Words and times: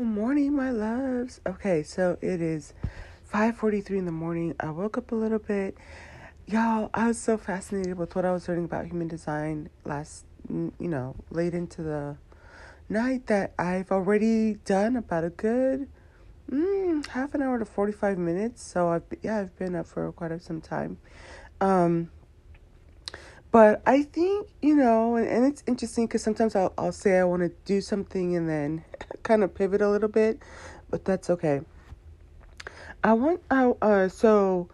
Good 0.00 0.06
morning, 0.06 0.56
my 0.56 0.70
loves. 0.70 1.42
Okay, 1.46 1.82
so 1.82 2.16
it 2.22 2.40
is 2.40 2.72
5:43 3.30 3.98
in 3.98 4.06
the 4.06 4.10
morning. 4.10 4.54
I 4.58 4.70
woke 4.70 4.96
up 4.96 5.12
a 5.12 5.14
little 5.14 5.38
bit. 5.38 5.76
Y'all, 6.46 6.88
I 6.94 7.08
was 7.08 7.18
so 7.18 7.36
fascinated 7.36 7.98
with 7.98 8.16
what 8.16 8.24
I 8.24 8.32
was 8.32 8.48
learning 8.48 8.64
about 8.64 8.86
human 8.86 9.08
design 9.08 9.68
last, 9.84 10.24
you 10.48 10.72
know, 10.78 11.16
late 11.28 11.52
into 11.52 11.82
the 11.82 12.16
night 12.88 13.26
that 13.26 13.52
I've 13.58 13.92
already 13.92 14.54
done 14.64 14.96
about 14.96 15.24
a 15.24 15.28
good 15.28 15.86
mm, 16.50 17.06
half 17.08 17.34
an 17.34 17.42
hour 17.42 17.58
to 17.58 17.66
45 17.66 18.16
minutes. 18.16 18.62
So 18.62 18.88
I've 18.88 19.04
yeah, 19.20 19.40
I've 19.40 19.54
been 19.58 19.74
up 19.74 19.86
for 19.86 20.10
quite 20.12 20.40
some 20.40 20.62
time. 20.62 20.96
Um 21.60 22.10
but 23.50 23.82
I 23.86 24.02
think, 24.02 24.48
you 24.62 24.76
know, 24.76 25.16
and, 25.16 25.26
and 25.26 25.44
it's 25.44 25.62
interesting 25.66 26.06
because 26.06 26.22
sometimes 26.22 26.54
I'll, 26.54 26.72
I'll 26.78 26.92
say 26.92 27.18
I 27.18 27.24
want 27.24 27.42
to 27.42 27.50
do 27.64 27.80
something 27.80 28.36
and 28.36 28.48
then 28.48 28.84
kind 29.22 29.42
of 29.42 29.54
pivot 29.54 29.80
a 29.80 29.88
little 29.88 30.08
bit, 30.08 30.38
but 30.88 31.04
that's 31.04 31.30
okay. 31.30 31.60
I 33.02 33.14
want, 33.14 33.40
uh, 33.50 33.72
uh, 33.82 34.08
so 34.08 34.68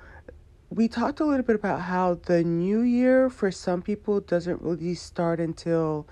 we 0.70 0.88
talked 0.88 1.20
a 1.20 1.24
little 1.24 1.44
bit 1.44 1.56
about 1.56 1.82
how 1.82 2.14
the 2.14 2.42
new 2.42 2.80
year 2.80 3.30
for 3.30 3.50
some 3.50 3.82
people 3.82 4.20
doesn't 4.20 4.60
really 4.62 4.94
start 4.94 5.40
until 5.40 6.06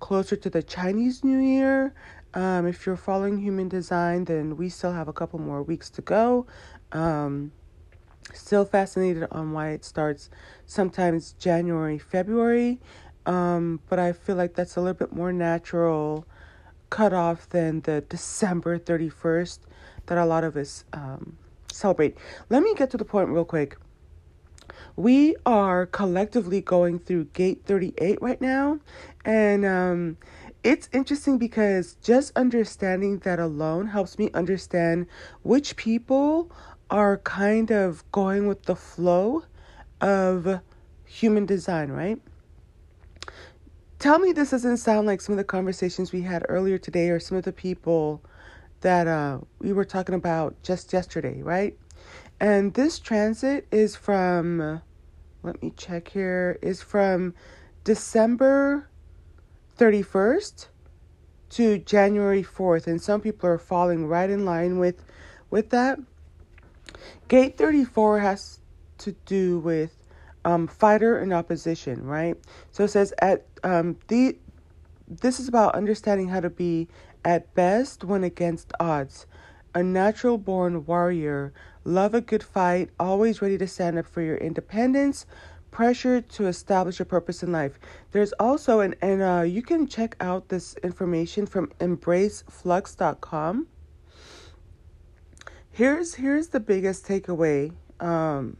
closer 0.00 0.36
to 0.36 0.50
the 0.50 0.62
Chinese 0.62 1.22
New 1.22 1.38
Year. 1.38 1.94
Um, 2.34 2.66
if 2.66 2.86
you're 2.86 2.96
following 2.96 3.38
human 3.38 3.68
design, 3.68 4.24
then 4.24 4.56
we 4.56 4.68
still 4.68 4.92
have 4.92 5.08
a 5.08 5.12
couple 5.12 5.38
more 5.38 5.62
weeks 5.62 5.90
to 5.90 6.02
go. 6.02 6.46
Um, 6.92 7.52
Still 8.34 8.64
fascinated 8.64 9.26
on 9.30 9.52
why 9.52 9.70
it 9.70 9.84
starts 9.84 10.30
sometimes 10.66 11.32
January, 11.38 11.98
February, 11.98 12.78
um, 13.26 13.80
but 13.88 13.98
I 13.98 14.12
feel 14.12 14.36
like 14.36 14.54
that's 14.54 14.76
a 14.76 14.80
little 14.80 14.94
bit 14.94 15.12
more 15.12 15.32
natural 15.32 16.26
cutoff 16.90 17.48
than 17.48 17.80
the 17.82 18.00
December 18.02 18.78
31st 18.78 19.60
that 20.06 20.18
a 20.18 20.24
lot 20.24 20.44
of 20.44 20.56
us 20.56 20.84
um, 20.92 21.36
celebrate. 21.70 22.16
Let 22.48 22.62
me 22.62 22.74
get 22.74 22.90
to 22.90 22.96
the 22.96 23.04
point 23.04 23.28
real 23.28 23.44
quick. 23.44 23.76
We 24.96 25.36
are 25.46 25.86
collectively 25.86 26.60
going 26.60 26.98
through 26.98 27.26
gate 27.26 27.62
38 27.64 28.20
right 28.20 28.40
now, 28.40 28.80
and 29.24 29.64
um, 29.64 30.16
it's 30.62 30.88
interesting 30.92 31.38
because 31.38 31.96
just 32.02 32.32
understanding 32.36 33.18
that 33.20 33.38
alone 33.38 33.88
helps 33.88 34.18
me 34.18 34.30
understand 34.34 35.06
which 35.42 35.76
people 35.76 36.50
are 36.90 37.18
kind 37.18 37.70
of 37.70 38.10
going 38.12 38.46
with 38.46 38.64
the 38.64 38.76
flow 38.76 39.44
of 40.00 40.60
human 41.04 41.46
design, 41.46 41.90
right? 41.90 42.20
Tell 43.98 44.18
me 44.18 44.32
this 44.32 44.50
doesn't 44.50 44.78
sound 44.78 45.06
like 45.06 45.20
some 45.20 45.34
of 45.34 45.36
the 45.36 45.44
conversations 45.44 46.12
we 46.12 46.22
had 46.22 46.44
earlier 46.48 46.78
today 46.78 47.10
or 47.10 47.20
some 47.20 47.36
of 47.36 47.44
the 47.44 47.52
people 47.52 48.22
that 48.80 49.06
uh, 49.06 49.40
we 49.58 49.72
were 49.72 49.84
talking 49.84 50.14
about 50.14 50.62
just 50.62 50.92
yesterday, 50.92 51.42
right? 51.42 51.76
And 52.40 52.72
this 52.72 52.98
transit 52.98 53.66
is 53.70 53.96
from, 53.96 54.80
let 55.42 55.62
me 55.62 55.72
check 55.76 56.08
here, 56.08 56.58
is 56.62 56.82
from 56.82 57.34
December 57.84 58.88
31st 59.78 60.68
to 61.50 61.78
January 61.78 62.42
4th. 62.42 62.86
And 62.86 63.02
some 63.02 63.20
people 63.20 63.48
are 63.50 63.58
falling 63.58 64.06
right 64.06 64.30
in 64.30 64.46
line 64.46 64.78
with, 64.78 65.04
with 65.50 65.68
that. 65.70 65.98
Gate 67.28 67.56
34 67.56 68.20
has 68.20 68.60
to 68.98 69.12
do 69.26 69.58
with 69.58 69.96
um, 70.44 70.66
fighter 70.66 71.18
and 71.18 71.32
opposition, 71.32 72.04
right? 72.04 72.36
So 72.70 72.84
it 72.84 72.88
says 72.88 73.12
at 73.18 73.46
um, 73.62 73.96
the 74.08 74.36
this 75.08 75.40
is 75.40 75.48
about 75.48 75.74
understanding 75.74 76.28
how 76.28 76.40
to 76.40 76.50
be 76.50 76.88
at 77.24 77.52
best 77.54 78.04
when 78.04 78.24
against 78.24 78.72
odds. 78.78 79.26
A 79.74 79.82
natural 79.82 80.38
born 80.38 80.86
warrior, 80.86 81.52
love 81.84 82.14
a 82.14 82.20
good 82.20 82.42
fight, 82.42 82.90
always 82.98 83.42
ready 83.42 83.58
to 83.58 83.66
stand 83.66 83.98
up 83.98 84.06
for 84.06 84.22
your 84.22 84.36
independence, 84.36 85.26
pressure 85.70 86.20
to 86.20 86.46
establish 86.46 87.00
a 87.00 87.04
purpose 87.04 87.42
in 87.42 87.52
life. 87.52 87.78
There's 88.12 88.32
also 88.34 88.80
an 88.80 88.94
and 89.02 89.22
uh, 89.22 89.42
you 89.42 89.62
can 89.62 89.86
check 89.86 90.16
out 90.20 90.48
this 90.48 90.74
information 90.82 91.46
from 91.46 91.68
embraceflux.com 91.80 93.66
here's 95.80 96.16
here's 96.16 96.48
the 96.48 96.60
biggest 96.60 97.06
takeaway 97.06 97.72
um, 98.00 98.54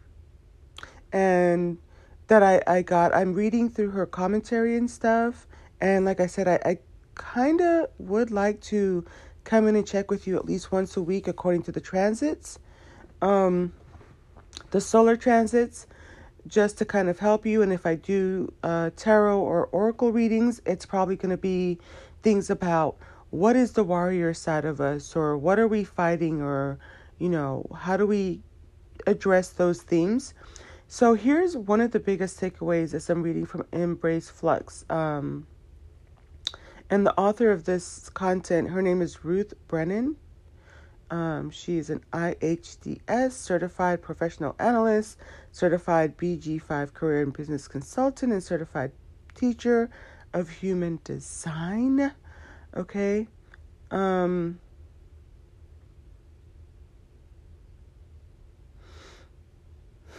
and 1.13 1.77
that 2.29 2.43
I, 2.43 2.63
I 2.67 2.81
got. 2.81 3.15
I'm 3.15 3.35
reading 3.35 3.69
through 3.69 3.91
her 3.91 4.07
commentary 4.07 4.75
and 4.75 4.91
stuff 4.91 5.47
and 5.83 6.07
like 6.07 6.19
i 6.19 6.27
said 6.27 6.49
i, 6.49 6.59
I 6.65 6.79
kind 7.17 7.61
of 7.61 7.91
would 7.99 8.31
like 8.31 8.63
to 8.73 9.05
come 9.45 9.69
in 9.69 9.77
and 9.77 9.87
check 9.87 10.11
with 10.11 10.27
you 10.27 10.37
at 10.37 10.47
least 10.47 10.73
once 10.73 10.97
a 10.97 11.03
week 11.03 11.29
according 11.29 11.65
to 11.65 11.73
the 11.73 11.81
transits 11.81 12.59
um, 13.21 13.75
the 14.71 14.81
solar 14.81 15.15
transits 15.15 15.87
just 16.47 16.79
to 16.79 16.87
kind 16.87 17.11
of 17.11 17.19
help 17.19 17.45
you. 17.45 17.61
And 17.61 17.71
if 17.71 17.85
i 17.85 17.97
do 17.97 18.51
uh, 18.63 18.93
tarot 18.97 19.39
or 19.39 19.67
oracle 19.67 20.11
readings 20.11 20.63
it's 20.65 20.87
probably 20.87 21.17
going 21.17 21.37
to 21.37 21.37
be 21.37 21.77
things 22.23 22.49
about 22.49 22.97
what 23.29 23.57
is 23.57 23.73
the 23.73 23.85
warrior 23.85 24.33
side 24.33 24.65
of 24.65 24.81
us 24.81 25.15
or 25.15 25.37
what 25.37 25.59
are 25.59 25.69
we 25.69 25.85
fighting 25.85 26.41
or 26.41 26.79
you 27.21 27.29
know, 27.29 27.65
how 27.77 27.97
do 27.97 28.07
we 28.07 28.43
address 29.07 29.51
those 29.51 29.83
themes? 29.83 30.35
So 30.89 31.15
here's 31.15 31.57
one 31.57 31.81
of 31.81 31.93
the 31.93 32.01
biggest 32.01 32.41
takeaways 32.41 32.95
as 32.95 33.09
I'm 33.09 33.23
reading 33.23 33.47
from 33.47 33.65
Embrace 33.73 34.29
Flux. 34.29 34.85
Um, 34.91 35.47
and 36.91 37.07
the 37.07 37.17
author 37.17 37.53
of 37.53 37.65
this 37.65 38.09
content, 38.09 38.71
her 38.71 38.83
name 38.83 39.01
is 39.01 39.25
Ruth 39.25 39.55
Brennan. 39.69 40.17
Um, 41.11 41.51
she 41.51 41.77
is 41.77 41.91
an 41.91 42.03
IHDS 42.13 43.33
certified 43.33 44.01
professional 44.01 44.57
analyst, 44.59 45.19
certified 45.53 46.17
BG5 46.17 46.93
career 46.95 47.23
and 47.23 47.33
business 47.33 47.69
consultant, 47.69 48.33
and 48.33 48.43
certified 48.43 48.93
teacher 49.35 49.91
of 50.33 50.49
human 50.49 51.01
design. 51.05 52.13
Okay. 52.77 53.29
Um, 53.91 54.59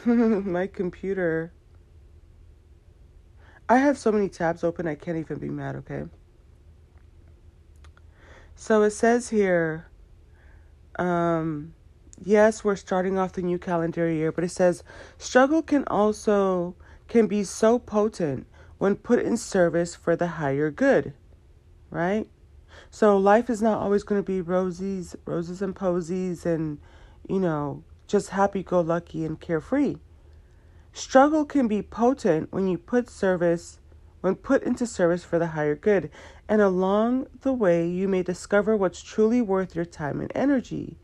my 0.06 0.68
computer. 0.68 1.52
I 3.70 3.78
have 3.78 3.98
so 3.98 4.12
many 4.12 4.30
tabs 4.30 4.64
open, 4.64 4.88
I 4.88 4.96
can't 4.96 5.18
even 5.18 5.38
be 5.38 5.50
mad, 5.50 5.76
okay? 5.78 6.04
So 8.56 8.84
it 8.84 8.92
says 8.92 9.30
here, 9.30 9.88
um, 10.98 11.74
yes, 12.24 12.64
we're 12.64 12.76
starting 12.76 13.18
off 13.18 13.34
the 13.34 13.42
new 13.42 13.58
calendar 13.58 14.10
year, 14.10 14.32
but 14.32 14.44
it 14.44 14.50
says 14.50 14.84
struggle 15.18 15.62
can 15.62 15.84
also 15.86 16.76
can 17.08 17.28
be 17.28 17.44
so 17.44 17.80
potent 17.80 18.48
when 18.78 18.96
put 18.96 19.20
in 19.20 19.38
service 19.38 19.96
for 19.96 20.16
the 20.16 20.28
higher 20.28 20.72
good, 20.72 21.14
right? 21.90 22.28
So 22.90 23.18
life 23.18 23.50
is 23.50 23.62
not 23.62 23.80
always 23.82 24.04
going 24.04 24.20
to 24.20 24.26
be 24.26 24.42
roses, 24.42 25.16
roses 25.26 25.62
and 25.62 25.76
posies, 25.76 26.46
and 26.46 26.80
you 27.28 27.40
know 27.40 27.84
just 28.12 28.30
happy 28.30 28.62
go 28.62 28.82
lucky 28.82 29.26
and 29.26 29.40
carefree. 29.40 29.96
Struggle 30.92 31.46
can 31.46 31.70
be 31.70 31.82
potent 31.82 32.52
when 32.52 32.68
you 32.68 32.78
put 32.78 33.10
service 33.10 33.80
when 34.20 34.36
put 34.36 34.62
into 34.62 34.86
service 34.86 35.24
for 35.24 35.40
the 35.40 35.48
higher 35.48 35.76
good, 35.76 36.12
and 36.48 36.62
along 36.62 37.26
the 37.42 37.54
way 37.54 37.88
you 37.88 38.08
may 38.08 38.22
discover 38.22 38.78
what's 38.78 39.02
truly 39.02 39.42
worth 39.42 39.76
your 39.76 39.86
time 39.86 40.22
and 40.22 40.32
energy, 40.36 40.96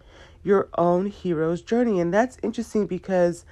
your 0.43 0.69
own 0.77 1.07
hero's 1.07 1.63
journey. 1.63 1.99
And 1.99 2.13
that's 2.13 2.37
interesting 2.43 2.85
because 2.85 3.43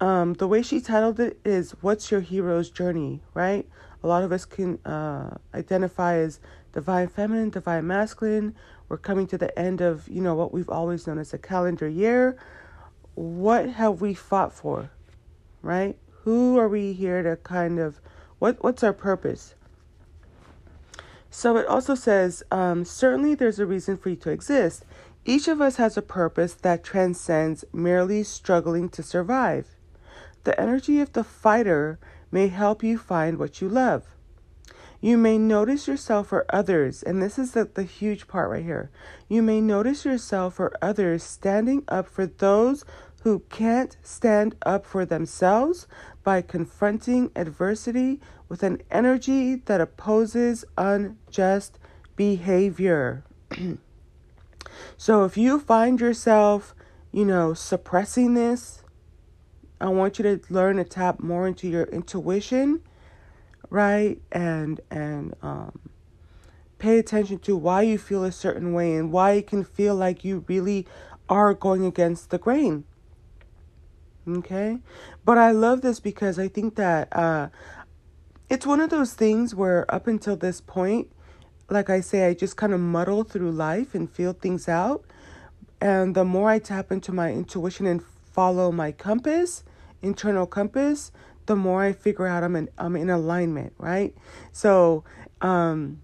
um, 0.00 0.34
the 0.34 0.48
way 0.48 0.60
she 0.60 0.80
titled 0.80 1.20
it 1.20 1.38
is 1.44 1.70
What's 1.82 2.10
Your 2.10 2.20
Hero's 2.20 2.68
Journey, 2.68 3.22
right? 3.32 3.68
A 4.02 4.08
lot 4.08 4.24
of 4.24 4.32
us 4.32 4.44
can 4.44 4.84
uh, 4.84 5.36
identify 5.54 6.16
as 6.16 6.40
divine 6.72 7.06
feminine, 7.06 7.50
divine 7.50 7.86
masculine. 7.86 8.56
We're 8.88 8.98
coming 8.98 9.28
to 9.28 9.38
the 9.38 9.56
end 9.56 9.80
of, 9.80 10.08
you 10.08 10.20
know, 10.20 10.34
what 10.34 10.52
we've 10.52 10.68
always 10.68 11.06
known 11.06 11.18
as 11.18 11.32
a 11.32 11.38
calendar 11.38 11.88
year 11.88 12.36
what 13.16 13.70
have 13.70 14.00
we 14.00 14.14
fought 14.14 14.52
for? 14.52 14.90
Right? 15.62 15.98
Who 16.22 16.58
are 16.58 16.68
we 16.68 16.92
here 16.92 17.22
to 17.22 17.36
kind 17.36 17.80
of 17.80 18.00
what 18.38 18.62
what's 18.62 18.84
our 18.84 18.92
purpose? 18.92 19.54
So 21.30 21.56
it 21.56 21.66
also 21.66 21.94
says, 21.94 22.42
um, 22.50 22.84
certainly 22.84 23.34
there's 23.34 23.58
a 23.58 23.66
reason 23.66 23.96
for 23.96 24.10
you 24.10 24.16
to 24.16 24.30
exist. 24.30 24.84
Each 25.24 25.48
of 25.48 25.60
us 25.60 25.76
has 25.76 25.96
a 25.96 26.02
purpose 26.02 26.54
that 26.54 26.84
transcends 26.84 27.64
merely 27.72 28.22
struggling 28.22 28.88
to 28.90 29.02
survive. 29.02 29.76
The 30.44 30.58
energy 30.58 31.00
of 31.00 31.12
the 31.12 31.24
fighter 31.24 31.98
may 32.30 32.48
help 32.48 32.82
you 32.82 32.96
find 32.96 33.38
what 33.38 33.60
you 33.60 33.68
love. 33.68 34.04
You 35.00 35.18
may 35.18 35.36
notice 35.36 35.86
yourself 35.86 36.32
or 36.32 36.46
others, 36.48 37.02
and 37.02 37.22
this 37.22 37.38
is 37.38 37.52
the, 37.52 37.66
the 37.66 37.82
huge 37.82 38.26
part 38.28 38.50
right 38.50 38.64
here. 38.64 38.90
You 39.28 39.42
may 39.42 39.60
notice 39.60 40.04
yourself 40.04 40.58
or 40.58 40.72
others 40.80 41.22
standing 41.22 41.84
up 41.88 42.08
for 42.08 42.26
those 42.26 42.84
who 43.22 43.40
can't 43.50 43.96
stand 44.02 44.54
up 44.64 44.86
for 44.86 45.04
themselves 45.04 45.86
by 46.22 46.42
confronting 46.42 47.30
adversity 47.34 48.20
with 48.48 48.62
an 48.62 48.80
energy 48.90 49.56
that 49.56 49.80
opposes 49.80 50.64
unjust 50.76 51.78
behavior. 52.16 53.24
So 54.98 55.24
if 55.24 55.36
you 55.36 55.58
find 55.58 56.00
yourself, 56.00 56.74
you 57.12 57.24
know, 57.24 57.54
suppressing 57.54 58.34
this, 58.34 58.82
I 59.80 59.88
want 59.88 60.18
you 60.18 60.22
to 60.24 60.40
learn 60.52 60.76
to 60.76 60.84
tap 60.84 61.20
more 61.20 61.46
into 61.46 61.68
your 61.68 61.84
intuition, 61.84 62.80
right? 63.70 64.20
And 64.32 64.80
and 64.90 65.34
um 65.42 65.78
pay 66.78 66.98
attention 66.98 67.38
to 67.38 67.56
why 67.56 67.82
you 67.82 67.96
feel 67.98 68.24
a 68.24 68.32
certain 68.32 68.72
way 68.72 68.94
and 68.94 69.10
why 69.10 69.32
it 69.32 69.46
can 69.46 69.64
feel 69.64 69.94
like 69.94 70.24
you 70.24 70.44
really 70.46 70.86
are 71.28 71.54
going 71.54 71.84
against 71.84 72.30
the 72.30 72.38
grain. 72.38 72.84
Okay? 74.28 74.78
But 75.24 75.38
I 75.38 75.50
love 75.52 75.82
this 75.82 76.00
because 76.00 76.38
I 76.38 76.48
think 76.48 76.76
that 76.76 77.14
uh 77.16 77.48
it's 78.48 78.66
one 78.66 78.80
of 78.80 78.90
those 78.90 79.14
things 79.14 79.54
where 79.54 79.92
up 79.92 80.06
until 80.06 80.36
this 80.36 80.60
point, 80.60 81.10
like 81.68 81.90
I 81.90 82.00
say, 82.00 82.26
I 82.28 82.34
just 82.34 82.56
kind 82.56 82.72
of 82.72 82.80
muddle 82.80 83.24
through 83.24 83.50
life 83.50 83.94
and 83.94 84.08
feel 84.08 84.32
things 84.32 84.68
out. 84.68 85.04
And 85.80 86.14
the 86.14 86.24
more 86.24 86.48
I 86.48 86.58
tap 86.60 86.92
into 86.92 87.12
my 87.12 87.32
intuition 87.32 87.86
and 87.86 88.02
follow 88.32 88.70
my 88.70 88.92
compass, 88.92 89.64
internal 90.00 90.46
compass, 90.46 91.10
the 91.46 91.56
more 91.56 91.82
I 91.82 91.92
figure 91.92 92.26
out 92.26 92.44
I'm 92.44 92.56
in 92.56 92.68
I'm 92.78 92.96
in 92.96 93.10
alignment, 93.10 93.72
right? 93.78 94.14
So, 94.52 95.04
um 95.40 96.02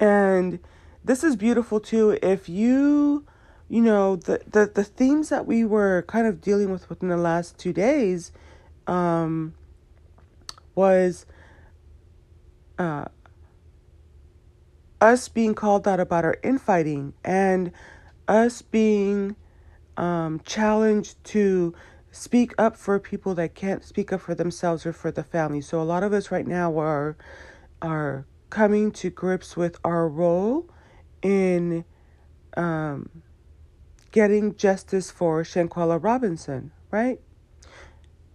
and 0.00 0.58
this 1.04 1.22
is 1.22 1.36
beautiful 1.36 1.80
too 1.80 2.18
if 2.22 2.48
you 2.48 3.24
you 3.68 3.80
know 3.80 4.16
the 4.16 4.40
the, 4.46 4.70
the 4.72 4.84
themes 4.84 5.28
that 5.30 5.46
we 5.46 5.64
were 5.64 6.04
kind 6.06 6.26
of 6.26 6.40
dealing 6.40 6.70
with 6.70 6.88
within 6.88 7.08
the 7.08 7.16
last 7.16 7.58
two 7.58 7.72
days 7.72 8.32
um 8.86 9.54
was 10.74 11.26
uh 12.78 13.06
us 15.00 15.28
being 15.28 15.54
called 15.54 15.86
out 15.86 16.00
about 16.00 16.24
our 16.24 16.38
infighting 16.42 17.12
and 17.24 17.70
us 18.26 18.62
being 18.62 19.36
um, 19.96 20.40
challenged 20.44 21.22
to 21.24 21.74
speak 22.10 22.54
up 22.58 22.76
for 22.76 22.98
people 22.98 23.34
that 23.34 23.54
can't 23.54 23.84
speak 23.84 24.12
up 24.12 24.20
for 24.20 24.34
themselves 24.34 24.86
or 24.86 24.92
for 24.92 25.10
the 25.10 25.22
family. 25.22 25.60
So 25.60 25.80
a 25.80 25.84
lot 25.84 26.02
of 26.02 26.12
us 26.12 26.30
right 26.30 26.46
now 26.46 26.78
are 26.78 27.16
are 27.82 28.24
coming 28.50 28.92
to 28.92 29.10
grips 29.10 29.56
with 29.56 29.78
our 29.84 30.08
role 30.08 30.66
in 31.22 31.84
um, 32.56 33.10
getting 34.14 34.54
justice 34.54 35.10
for 35.10 35.42
Shanquella 35.42 36.00
Robinson, 36.00 36.70
right? 36.92 37.18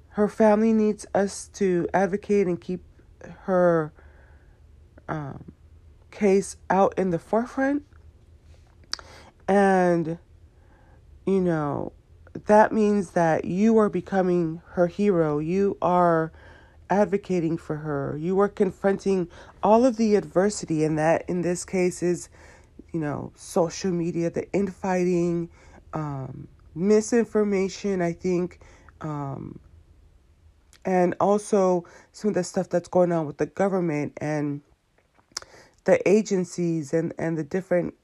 Her 0.09 0.27
family 0.27 0.73
needs 0.73 1.05
us 1.15 1.47
to 1.53 1.87
advocate 1.93 2.47
and 2.47 2.59
keep 2.59 2.83
her 3.43 3.93
um, 5.07 5.53
case 6.11 6.57
out 6.69 6.93
in 6.99 7.11
the 7.11 7.17
forefront. 7.17 7.85
And, 9.47 10.17
you 11.25 11.39
know, 11.39 11.93
that 12.47 12.73
means 12.73 13.11
that 13.11 13.45
you 13.45 13.77
are 13.77 13.89
becoming 13.89 14.61
her 14.71 14.87
hero. 14.87 15.39
You 15.39 15.77
are 15.81 16.33
advocating 16.89 17.57
for 17.57 17.77
her. 17.77 18.17
You 18.19 18.37
are 18.41 18.49
confronting 18.49 19.29
all 19.63 19.85
of 19.85 19.95
the 19.95 20.15
adversity, 20.15 20.83
and 20.83 20.99
that 20.99 21.23
in 21.29 21.41
this 21.41 21.63
case 21.63 22.03
is, 22.03 22.27
you 22.91 22.99
know, 22.99 23.31
social 23.37 23.91
media, 23.91 24.29
the 24.29 24.51
infighting, 24.51 25.49
um, 25.93 26.47
misinformation, 26.75 28.01
I 28.01 28.13
think, 28.13 28.59
um, 29.01 29.59
and 30.85 31.15
also 31.19 31.85
some 32.11 32.29
of 32.29 32.35
the 32.35 32.43
stuff 32.43 32.69
that's 32.69 32.87
going 32.87 33.11
on 33.11 33.25
with 33.25 33.37
the 33.37 33.45
government 33.45 34.13
and 34.17 34.61
the 35.85 36.07
agencies 36.07 36.93
and, 36.93 37.13
and 37.17 37.37
the 37.37 37.43
different 37.43 37.95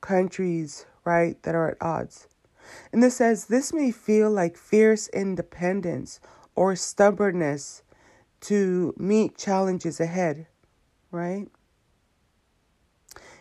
countries, 0.00 0.86
right, 1.04 1.42
that 1.42 1.54
are 1.54 1.70
at 1.70 1.76
odds. 1.80 2.28
And 2.92 3.02
this 3.02 3.16
says 3.16 3.46
this 3.46 3.72
may 3.72 3.90
feel 3.90 4.30
like 4.30 4.56
fierce 4.56 5.08
independence 5.08 6.20
or 6.54 6.76
stubbornness 6.76 7.82
to 8.42 8.94
meet 8.96 9.36
challenges 9.36 10.00
ahead, 10.00 10.46
right? 11.10 11.48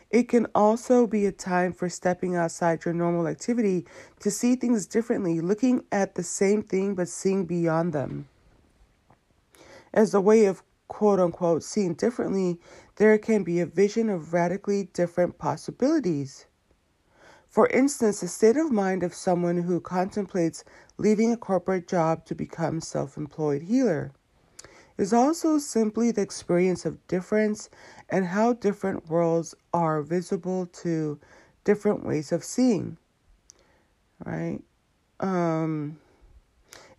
It 0.10 0.30
can 0.30 0.48
also 0.56 1.06
be 1.06 1.26
a 1.26 1.32
time 1.32 1.74
for 1.74 1.90
stepping 1.90 2.36
outside 2.36 2.86
your 2.86 2.94
normal 2.94 3.28
activity 3.28 3.86
to 4.22 4.32
see 4.32 4.56
things 4.56 4.88
differently, 4.88 5.42
looking 5.42 5.84
at 5.92 6.16
the 6.16 6.24
same 6.24 6.64
thing 6.64 6.96
but 6.96 7.10
seeing 7.10 7.46
beyond 7.46 7.92
them. 7.92 8.28
As 9.94 10.14
a 10.14 10.22
way 10.22 10.46
of 10.46 10.64
quote 10.88 11.20
unquote 11.20 11.64
seeing 11.64 11.94
differently, 11.94 12.60
there 12.96 13.18
can 13.18 13.44
be 13.44 13.60
a 13.60 13.66
vision 13.66 14.10
of 14.10 14.34
radically 14.34 14.86
different 14.94 15.38
possibilities. 15.38 16.46
For 17.50 17.68
instance, 17.68 18.22
the 18.22 18.28
state 18.28 18.56
of 18.56 18.72
mind 18.72 19.04
of 19.04 19.14
someone 19.14 19.58
who 19.64 19.82
contemplates 19.82 20.64
leaving 20.98 21.34
a 21.34 21.38
corporate 21.38 21.88
job 21.88 22.26
to 22.26 22.36
become 22.36 22.80
self-employed 22.80 23.64
healer 23.64 24.12
is 24.98 25.14
also 25.14 25.58
simply 25.58 26.12
the 26.12 26.22
experience 26.22 26.86
of 26.86 27.06
difference 27.08 27.70
and 28.10 28.26
how 28.26 28.54
different 28.54 29.10
worlds 29.10 29.54
are 29.74 30.02
visible 30.02 30.66
to 30.68 31.20
different 31.64 32.06
ways 32.06 32.32
of 32.32 32.44
seeing. 32.44 32.98
Right? 34.26 34.60
Um, 35.20 36.00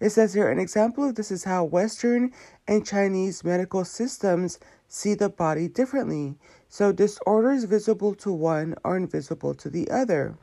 it 0.00 0.10
says 0.10 0.34
here 0.34 0.48
an 0.48 0.60
example 0.60 1.08
of 1.08 1.16
this 1.16 1.30
is 1.30 1.44
how 1.44 1.64
Western 1.64 2.32
and 2.68 2.86
Chinese 2.86 3.42
medical 3.42 3.84
systems 3.84 4.58
see 4.86 5.14
the 5.14 5.28
body 5.28 5.68
differently. 5.68 6.36
So 6.68 6.92
disorders 6.92 7.64
visible 7.64 8.14
to 8.16 8.32
one 8.32 8.76
are 8.84 8.96
invisible 8.96 9.54
to 9.54 9.68
the 9.68 9.90
other. 9.90 10.36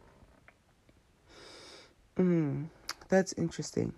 Mm, 2.18 2.68
that's 3.08 3.34
interesting. 3.34 3.94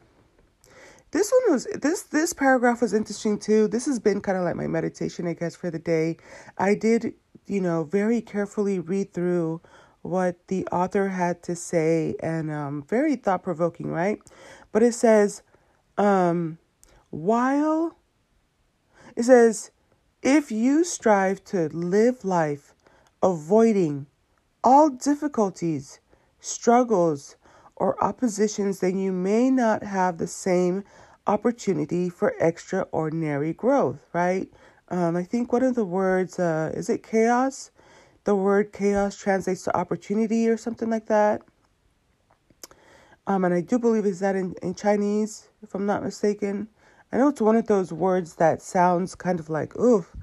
This 1.11 1.31
one 1.31 1.53
was 1.53 1.65
this 1.65 2.03
this 2.03 2.33
paragraph 2.33 2.81
was 2.81 2.93
interesting 2.93 3.39
too. 3.39 3.67
This 3.67 3.85
has 3.85 3.99
been 3.99 4.21
kind 4.21 4.37
of 4.37 4.43
like 4.43 4.55
my 4.55 4.67
meditation, 4.67 5.27
I 5.27 5.33
guess, 5.33 5.55
for 5.55 5.71
the 5.71 5.79
day. 5.79 6.17
I 6.57 6.75
did, 6.75 7.13
you 7.45 7.61
know, 7.61 7.85
very 7.85 8.21
carefully 8.21 8.79
read 8.79 9.13
through 9.13 9.61
what 10.01 10.47
the 10.47 10.67
author 10.67 11.09
had 11.09 11.43
to 11.43 11.55
say 11.55 12.15
and 12.21 12.51
um, 12.51 12.83
very 12.87 13.15
thought 13.15 13.43
provoking, 13.43 13.87
right? 13.87 14.19
But 14.71 14.83
it 14.83 14.93
says, 14.93 15.43
um, 15.97 16.57
while 17.09 17.97
it 19.15 19.23
says, 19.23 19.71
if 20.21 20.51
you 20.51 20.83
strive 20.83 21.43
to 21.45 21.69
live 21.69 22.25
life 22.25 22.73
avoiding 23.23 24.07
all 24.63 24.89
difficulties, 24.89 25.99
struggles, 26.39 27.36
or 27.77 28.03
oppositions, 28.03 28.79
then 28.79 28.97
you 28.97 29.11
may 29.11 29.49
not 29.49 29.83
have 29.83 30.17
the 30.17 30.27
same 30.27 30.83
opportunity 31.27 32.09
for 32.09 32.33
extraordinary 32.39 33.53
growth, 33.53 34.05
right? 34.13 34.51
Um, 34.89 35.15
I 35.15 35.23
think 35.23 35.53
one 35.53 35.63
of 35.63 35.75
the 35.75 35.85
words, 35.85 36.39
uh, 36.39 36.71
is 36.73 36.89
it 36.89 37.03
chaos? 37.03 37.71
The 38.23 38.35
word 38.35 38.73
chaos 38.73 39.15
translates 39.15 39.63
to 39.63 39.77
opportunity 39.77 40.49
or 40.49 40.57
something 40.57 40.89
like 40.89 41.05
that. 41.05 41.41
Um, 43.27 43.45
and 43.45 43.53
I 43.53 43.61
do 43.61 43.77
believe 43.77 44.05
is 44.05 44.19
that 44.21 44.35
in, 44.35 44.55
in 44.63 44.73
Chinese, 44.73 45.49
if 45.61 45.75
I'm 45.75 45.85
not 45.85 46.03
mistaken. 46.03 46.67
I 47.11 47.17
know 47.17 47.29
it's 47.29 47.41
one 47.41 47.55
of 47.55 47.67
those 47.67 47.93
words 47.93 48.35
that 48.35 48.61
sounds 48.61 49.15
kind 49.15 49.39
of 49.39 49.49
like, 49.49 49.77
oof, 49.77 50.13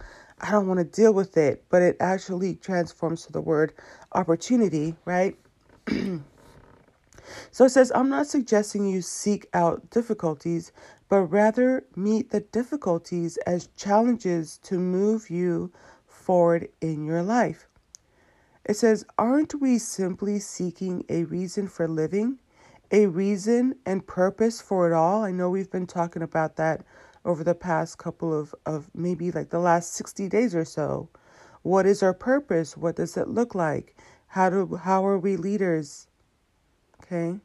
I 0.40 0.50
don't 0.50 0.66
want 0.66 0.78
to 0.78 0.84
deal 0.84 1.14
with 1.14 1.36
it, 1.36 1.64
but 1.70 1.82
it 1.82 1.96
actually 2.00 2.56
transforms 2.56 3.24
to 3.26 3.32
the 3.32 3.40
word 3.40 3.72
opportunity, 4.12 4.94
right? 5.04 5.36
So 7.50 7.64
it 7.64 7.70
says, 7.70 7.92
I'm 7.94 8.08
not 8.08 8.26
suggesting 8.26 8.86
you 8.86 9.02
seek 9.02 9.46
out 9.54 9.90
difficulties, 9.90 10.72
but 11.08 11.22
rather 11.22 11.84
meet 11.96 12.30
the 12.30 12.40
difficulties 12.40 13.36
as 13.46 13.68
challenges 13.76 14.58
to 14.64 14.78
move 14.78 15.30
you 15.30 15.72
forward 16.06 16.68
in 16.80 17.04
your 17.04 17.22
life. 17.22 17.68
It 18.64 18.76
says, 18.76 19.04
Aren't 19.18 19.60
we 19.60 19.78
simply 19.78 20.38
seeking 20.38 21.04
a 21.08 21.24
reason 21.24 21.68
for 21.68 21.86
living? 21.86 22.38
A 22.90 23.06
reason 23.06 23.76
and 23.84 24.06
purpose 24.06 24.62
for 24.62 24.90
it 24.90 24.94
all? 24.94 25.22
I 25.22 25.30
know 25.30 25.50
we've 25.50 25.70
been 25.70 25.86
talking 25.86 26.22
about 26.22 26.56
that 26.56 26.84
over 27.24 27.44
the 27.44 27.54
past 27.54 27.98
couple 27.98 28.38
of, 28.38 28.54
of 28.66 28.90
maybe 28.94 29.30
like 29.30 29.50
the 29.50 29.58
last 29.58 29.92
60 29.94 30.28
days 30.28 30.54
or 30.54 30.64
so. 30.64 31.08
What 31.62 31.86
is 31.86 32.02
our 32.02 32.14
purpose? 32.14 32.76
What 32.76 32.96
does 32.96 33.16
it 33.16 33.28
look 33.28 33.54
like? 33.54 33.96
How 34.28 34.50
do 34.50 34.76
how 34.76 35.06
are 35.06 35.18
we 35.18 35.36
leaders? 35.36 36.08
Okay. 37.04 37.38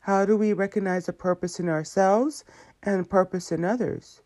How 0.00 0.26
do 0.26 0.36
we 0.36 0.52
recognize 0.52 1.08
a 1.08 1.12
purpose 1.12 1.60
in 1.60 1.68
ourselves 1.68 2.44
and 2.82 3.08
purpose 3.08 3.52
in 3.52 3.64
others? 3.64 4.22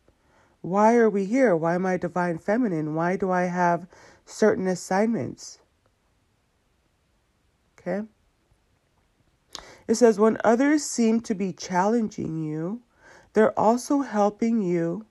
Why 0.63 0.97
are 0.97 1.11
we 1.11 1.27
here? 1.27 1.55
Why 1.55 1.75
am 1.75 1.85
I 1.85 1.99
divine 1.99 2.39
feminine? 2.39 2.95
Why 2.95 3.17
do 3.17 3.31
I 3.31 3.45
have 3.45 3.87
certain 4.25 4.67
assignments? 4.67 5.59
Okay. 7.79 8.07
It 9.87 9.95
says, 9.95 10.19
when 10.19 10.39
others 10.43 10.85
seem 10.85 11.21
to 11.21 11.35
be 11.35 11.53
challenging 11.53 12.43
you, 12.43 12.83
they're 13.35 13.59
also 13.59 14.01
helping 14.01 14.63
you 14.63 15.07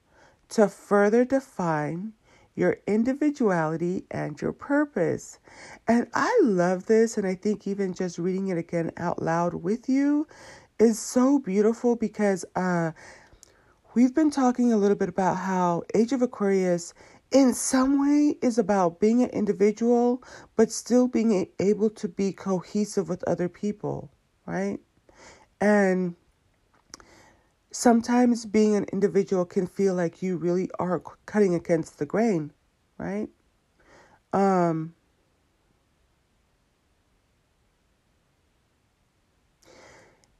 to 0.49 0.67
further 0.67 1.23
define 1.23 2.13
your 2.57 2.77
individuality 2.87 4.03
and 4.09 4.41
your 4.41 4.51
purpose. 4.51 5.39
And 5.87 6.07
I 6.13 6.37
love 6.43 6.87
this. 6.87 7.17
And 7.17 7.25
I 7.25 7.35
think 7.35 7.67
even 7.67 7.93
just 7.93 8.17
reading 8.17 8.47
it 8.47 8.57
again 8.57 8.91
out 8.97 9.21
loud 9.21 9.53
with 9.53 9.87
you 9.87 10.27
is 10.79 10.99
so 10.99 11.37
beautiful 11.39 11.95
because 11.95 12.43
uh, 12.55 12.91
we've 13.93 14.13
been 14.13 14.31
talking 14.31 14.73
a 14.73 14.77
little 14.77 14.97
bit 14.97 15.07
about 15.07 15.35
how 15.37 15.83
Age 15.93 16.11
of 16.11 16.23
Aquarius 16.23 16.95
in 17.31 17.53
some 17.53 18.01
way 18.01 18.37
is 18.41 18.57
about 18.57 18.99
being 18.99 19.21
an 19.21 19.29
individual, 19.29 20.23
but 20.55 20.71
still 20.71 21.07
being 21.07 21.47
able 21.59 21.91
to 21.91 22.07
be 22.07 22.31
cohesive 22.31 23.07
with 23.07 23.23
other 23.25 23.49
people, 23.49 24.11
right? 24.47 24.79
And 25.61 26.15
sometimes 27.77 28.45
being 28.45 28.75
an 28.75 28.85
individual 28.91 29.45
can 29.45 29.67
feel 29.67 29.93
like 29.93 30.23
you 30.23 30.35
really 30.37 30.69
are 30.79 31.01
cutting 31.27 31.53
against 31.53 31.99
the 31.99 32.05
grain, 32.05 32.51
right? 32.97 33.29
Um, 34.33 34.95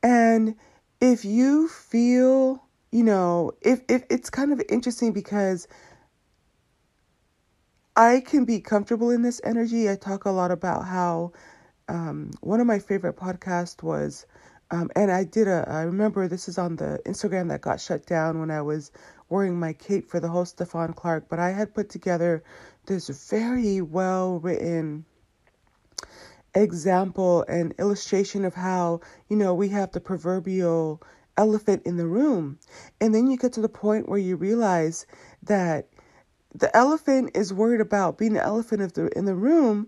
and 0.01 0.55
if 0.99 1.23
you 1.23 1.67
feel, 1.67 2.63
you 2.91 3.03
know, 3.03 3.51
if, 3.61 3.81
if 3.87 4.03
it's 4.09 4.31
kind 4.31 4.51
of 4.51 4.61
interesting 4.67 5.13
because 5.13 5.67
I 7.95 8.21
can 8.21 8.45
be 8.45 8.59
comfortable 8.59 9.11
in 9.11 9.21
this 9.23 9.41
energy. 9.43 9.89
I 9.89 9.95
talk 9.95 10.25
a 10.25 10.31
lot 10.31 10.51
about 10.51 10.85
how 10.85 11.33
um, 11.87 12.31
one 12.41 12.59
of 12.59 12.67
my 12.67 12.79
favorite 12.79 13.15
podcasts 13.15 13.81
was, 13.83 14.25
um, 14.71 14.89
and 14.95 15.11
I 15.11 15.23
did 15.23 15.47
a, 15.47 15.65
I 15.67 15.83
remember 15.83 16.27
this 16.27 16.49
is 16.49 16.57
on 16.57 16.75
the 16.75 16.99
Instagram 17.05 17.49
that 17.49 17.61
got 17.61 17.79
shut 17.79 18.05
down 18.05 18.39
when 18.39 18.51
I 18.51 18.61
was 18.61 18.91
wearing 19.29 19.59
my 19.59 19.73
cape 19.73 20.09
for 20.09 20.19
the 20.19 20.27
whole 20.27 20.45
Stephon 20.45 20.95
Clark, 20.95 21.27
but 21.29 21.39
I 21.39 21.51
had 21.51 21.73
put 21.73 21.89
together 21.89 22.43
this 22.85 23.09
very 23.29 23.81
well 23.81 24.39
written 24.39 25.05
example 26.55 27.45
and 27.47 27.73
illustration 27.79 28.43
of 28.43 28.55
how, 28.55 29.01
you 29.29 29.37
know, 29.37 29.53
we 29.53 29.69
have 29.69 29.91
the 29.91 30.01
proverbial 30.01 31.01
elephant 31.37 31.83
in 31.85 31.97
the 31.97 32.07
room. 32.07 32.57
And 32.99 33.13
then 33.13 33.27
you 33.27 33.37
get 33.37 33.53
to 33.53 33.61
the 33.61 33.69
point 33.69 34.09
where 34.09 34.19
you 34.19 34.35
realize 34.35 35.05
that 35.43 35.87
the 36.55 36.75
elephant 36.75 37.31
is 37.35 37.53
worried 37.53 37.81
about 37.81 38.17
being 38.17 38.33
the 38.33 38.43
elephant 38.43 38.81
of 38.81 38.93
the 38.93 39.07
in 39.17 39.25
the 39.25 39.35
room, 39.35 39.87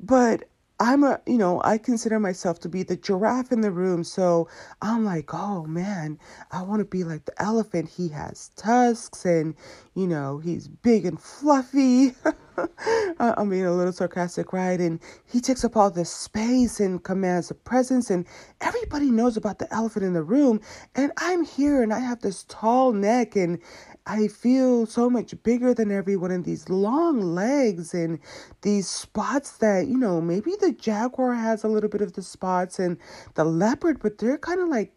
but 0.00 0.44
I'm 0.80 1.02
a, 1.02 1.20
you 1.26 1.38
know, 1.38 1.60
I 1.64 1.78
consider 1.78 2.20
myself 2.20 2.60
to 2.60 2.68
be 2.68 2.82
the 2.84 2.96
giraffe 2.96 3.50
in 3.52 3.62
the 3.62 3.70
room. 3.72 4.04
So 4.04 4.48
I'm 4.80 5.04
like, 5.04 5.34
oh 5.34 5.64
man, 5.66 6.18
I 6.52 6.62
want 6.62 6.80
to 6.80 6.84
be 6.84 7.04
like 7.04 7.24
the 7.24 7.42
elephant. 7.42 7.88
He 7.88 8.08
has 8.08 8.50
tusks 8.56 9.24
and, 9.24 9.54
you 9.94 10.06
know, 10.06 10.38
he's 10.38 10.68
big 10.68 11.04
and 11.04 11.20
fluffy. 11.20 12.14
I'm 13.18 13.50
being 13.50 13.66
a 13.66 13.72
little 13.72 13.92
sarcastic, 13.92 14.52
right? 14.52 14.80
And 14.80 15.00
he 15.26 15.40
takes 15.40 15.64
up 15.64 15.76
all 15.76 15.90
this 15.90 16.12
space 16.12 16.80
and 16.80 17.02
commands 17.02 17.50
a 17.50 17.54
presence, 17.54 18.10
and 18.10 18.26
everybody 18.60 19.10
knows 19.10 19.36
about 19.36 19.58
the 19.58 19.72
elephant 19.72 20.04
in 20.04 20.12
the 20.14 20.22
room. 20.22 20.60
And 20.94 21.12
I'm 21.18 21.44
here 21.44 21.82
and 21.82 21.92
I 21.92 22.00
have 22.00 22.20
this 22.20 22.44
tall 22.44 22.92
neck 22.92 23.36
and 23.36 23.58
I 24.06 24.28
feel 24.28 24.86
so 24.86 25.10
much 25.10 25.34
bigger 25.42 25.74
than 25.74 25.92
everyone 25.92 26.30
in 26.30 26.42
these 26.42 26.68
long 26.70 27.20
legs 27.20 27.92
and 27.92 28.18
these 28.62 28.88
spots 28.88 29.58
that, 29.58 29.86
you 29.86 29.98
know, 29.98 30.20
maybe 30.20 30.52
the 30.58 30.72
jaguar 30.72 31.34
has 31.34 31.62
a 31.62 31.68
little 31.68 31.90
bit 31.90 32.00
of 32.00 32.14
the 32.14 32.22
spots 32.22 32.78
and 32.78 32.96
the 33.34 33.44
leopard, 33.44 34.00
but 34.00 34.18
they're 34.18 34.38
kind 34.38 34.60
of 34.60 34.68
like, 34.68 34.92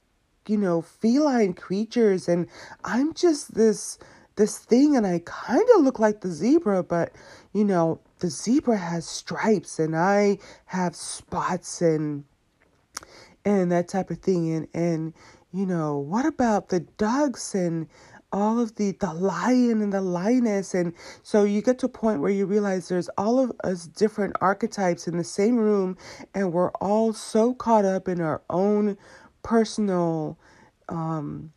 you 0.48 0.58
know, 0.58 0.82
feline 0.82 1.54
creatures. 1.54 2.30
And 2.30 2.48
I'm 2.86 3.14
just 3.14 3.54
this 3.54 4.00
this 4.36 4.58
thing 4.58 4.96
and 4.96 5.06
I 5.06 5.22
kind 5.26 5.66
of 5.76 5.84
look 5.84 6.00
like 6.00 6.22
the 6.22 6.30
zebra, 6.30 6.84
but 6.84 7.12
you 7.54 7.64
know, 7.64 8.00
the 8.20 8.30
zebra 8.30 8.78
has 8.78 9.08
stripes 9.08 9.80
and 9.80 9.96
I 9.96 10.38
have 10.66 10.96
spots 10.96 11.82
and 11.82 12.24
and 13.44 13.72
that 13.72 13.88
type 13.88 14.10
of 14.12 14.20
thing 14.20 14.52
and 14.54 14.68
and 14.74 15.14
you 15.54 15.66
know, 15.66 15.98
what 15.98 16.26
about 16.26 16.70
the 16.70 16.80
ducks 16.80 17.54
and 17.54 17.88
all 18.32 18.60
of 18.60 18.76
the 18.76 18.92
the 18.94 19.14
lion 19.14 19.82
and 19.82 19.92
the 19.92 20.02
lioness? 20.02 20.74
And 20.74 20.94
so 21.24 21.44
you 21.44 21.62
get 21.62 21.80
to 21.80 21.88
a 21.88 21.90
point 21.90 22.22
where 22.22 22.32
you 22.32 22.46
realize 22.46 22.88
there's 22.88 23.10
all 23.18 23.40
of 23.40 23.52
us 23.64 23.86
different 23.88 24.38
archetypes 24.40 25.08
in 25.08 25.18
the 25.18 25.24
same 25.24 25.58
room 25.58 25.98
and 26.34 26.54
we're 26.54 26.72
all 26.74 27.12
so 27.12 27.54
caught 27.54 27.86
up 27.86 28.08
in 28.08 28.22
our 28.22 28.42
own 28.50 28.98
personal 29.44 30.38
um 30.88 31.52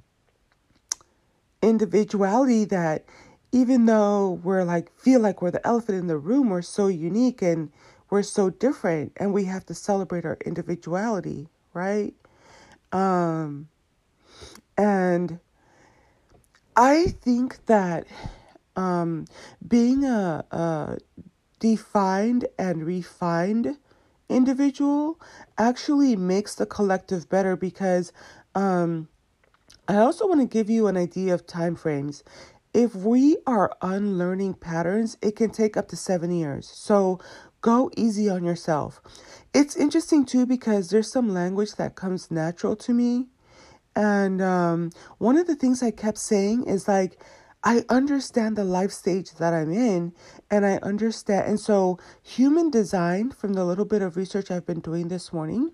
individuality 1.64 2.64
that 2.64 3.04
even 3.52 3.86
though 3.86 4.40
we're 4.42 4.64
like 4.64 4.92
feel 4.98 5.20
like 5.20 5.40
we're 5.40 5.50
the 5.50 5.66
elephant 5.66 5.98
in 5.98 6.06
the 6.06 6.18
room 6.18 6.50
we're 6.50 6.62
so 6.62 6.86
unique 6.86 7.42
and 7.42 7.70
we're 8.10 8.22
so 8.22 8.50
different 8.50 9.12
and 9.16 9.32
we 9.32 9.44
have 9.44 9.64
to 9.66 9.74
celebrate 9.74 10.24
our 10.24 10.38
individuality 10.44 11.48
right? 11.72 12.14
Um 12.92 13.68
and 14.76 15.38
I 16.76 17.06
think 17.06 17.66
that 17.66 18.06
um, 18.74 19.26
being 19.66 20.04
a, 20.04 20.44
a 20.50 20.98
defined 21.60 22.46
and 22.58 22.84
refined 22.84 23.76
individual 24.28 25.20
actually 25.56 26.16
makes 26.16 26.54
the 26.54 26.66
collective 26.66 27.28
better 27.28 27.56
because 27.56 28.12
um, 28.54 29.08
I 29.88 29.96
also 29.96 30.26
want 30.26 30.40
to 30.40 30.46
give 30.46 30.70
you 30.70 30.86
an 30.86 30.96
idea 30.96 31.34
of 31.34 31.46
time 31.46 31.76
frames. 31.76 32.24
If 32.72 32.94
we 32.94 33.36
are 33.46 33.76
unlearning 33.82 34.54
patterns, 34.54 35.16
it 35.22 35.36
can 35.36 35.50
take 35.50 35.76
up 35.76 35.88
to 35.88 35.96
seven 35.96 36.32
years. 36.32 36.68
So 36.68 37.20
go 37.60 37.90
easy 37.96 38.28
on 38.28 38.44
yourself. 38.44 39.00
It's 39.54 39.76
interesting 39.76 40.24
too 40.24 40.46
because 40.46 40.90
there's 40.90 41.10
some 41.10 41.28
language 41.28 41.74
that 41.76 41.94
comes 41.94 42.30
natural 42.30 42.76
to 42.76 42.92
me 42.92 43.26
and 43.96 44.42
um, 44.42 44.90
one 45.18 45.36
of 45.36 45.46
the 45.46 45.54
things 45.54 45.82
I 45.82 45.90
kept 45.90 46.18
saying 46.18 46.64
is 46.66 46.88
like, 46.88 47.22
I 47.62 47.84
understand 47.88 48.56
the 48.56 48.64
life 48.64 48.90
stage 48.90 49.34
that 49.36 49.54
I'm 49.54 49.72
in, 49.72 50.12
and 50.50 50.66
I 50.66 50.78
understand. 50.82 51.48
And 51.48 51.58
so, 51.60 51.98
human 52.22 52.70
design, 52.70 53.30
from 53.30 53.54
the 53.54 53.64
little 53.64 53.86
bit 53.86 54.02
of 54.02 54.16
research 54.16 54.50
I've 54.50 54.66
been 54.66 54.80
doing 54.80 55.08
this 55.08 55.32
morning, 55.32 55.72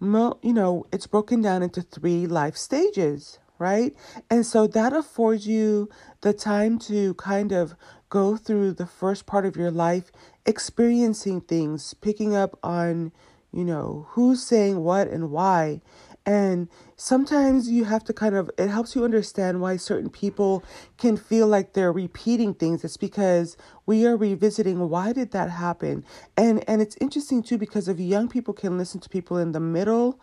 you 0.00 0.52
know, 0.52 0.86
it's 0.92 1.06
broken 1.06 1.40
down 1.40 1.62
into 1.62 1.82
three 1.82 2.26
life 2.26 2.56
stages, 2.56 3.38
right? 3.58 3.94
And 4.30 4.44
so 4.44 4.66
that 4.66 4.92
affords 4.92 5.46
you 5.46 5.88
the 6.20 6.32
time 6.32 6.78
to 6.80 7.14
kind 7.14 7.52
of 7.52 7.74
go 8.08 8.36
through 8.36 8.72
the 8.74 8.86
first 8.86 9.26
part 9.26 9.46
of 9.46 9.56
your 9.56 9.70
life, 9.70 10.12
experiencing 10.44 11.40
things, 11.40 11.94
picking 11.94 12.34
up 12.36 12.58
on, 12.62 13.12
you 13.52 13.64
know, 13.64 14.06
who's 14.10 14.42
saying 14.42 14.82
what 14.82 15.08
and 15.08 15.30
why. 15.30 15.80
And 16.26 16.68
sometimes 16.96 17.70
you 17.70 17.84
have 17.84 18.02
to 18.04 18.12
kind 18.12 18.34
of, 18.34 18.50
it 18.58 18.68
helps 18.68 18.96
you 18.96 19.04
understand 19.04 19.60
why 19.60 19.76
certain 19.76 20.10
people 20.10 20.64
can 20.98 21.16
feel 21.16 21.46
like 21.46 21.72
they're 21.72 21.92
repeating 21.92 22.52
things. 22.52 22.82
It's 22.82 22.96
because 22.96 23.56
we 23.86 24.04
are 24.04 24.16
revisiting 24.16 24.88
why 24.90 25.12
did 25.12 25.30
that 25.30 25.50
happen? 25.50 26.04
And 26.36 26.68
and 26.68 26.82
it's 26.82 26.96
interesting 27.00 27.42
too 27.44 27.58
because 27.58 27.86
if 27.86 28.00
young 28.00 28.28
people 28.28 28.52
can 28.52 28.76
listen 28.76 29.00
to 29.00 29.08
people 29.08 29.38
in 29.38 29.52
the 29.52 29.60
middle 29.60 30.20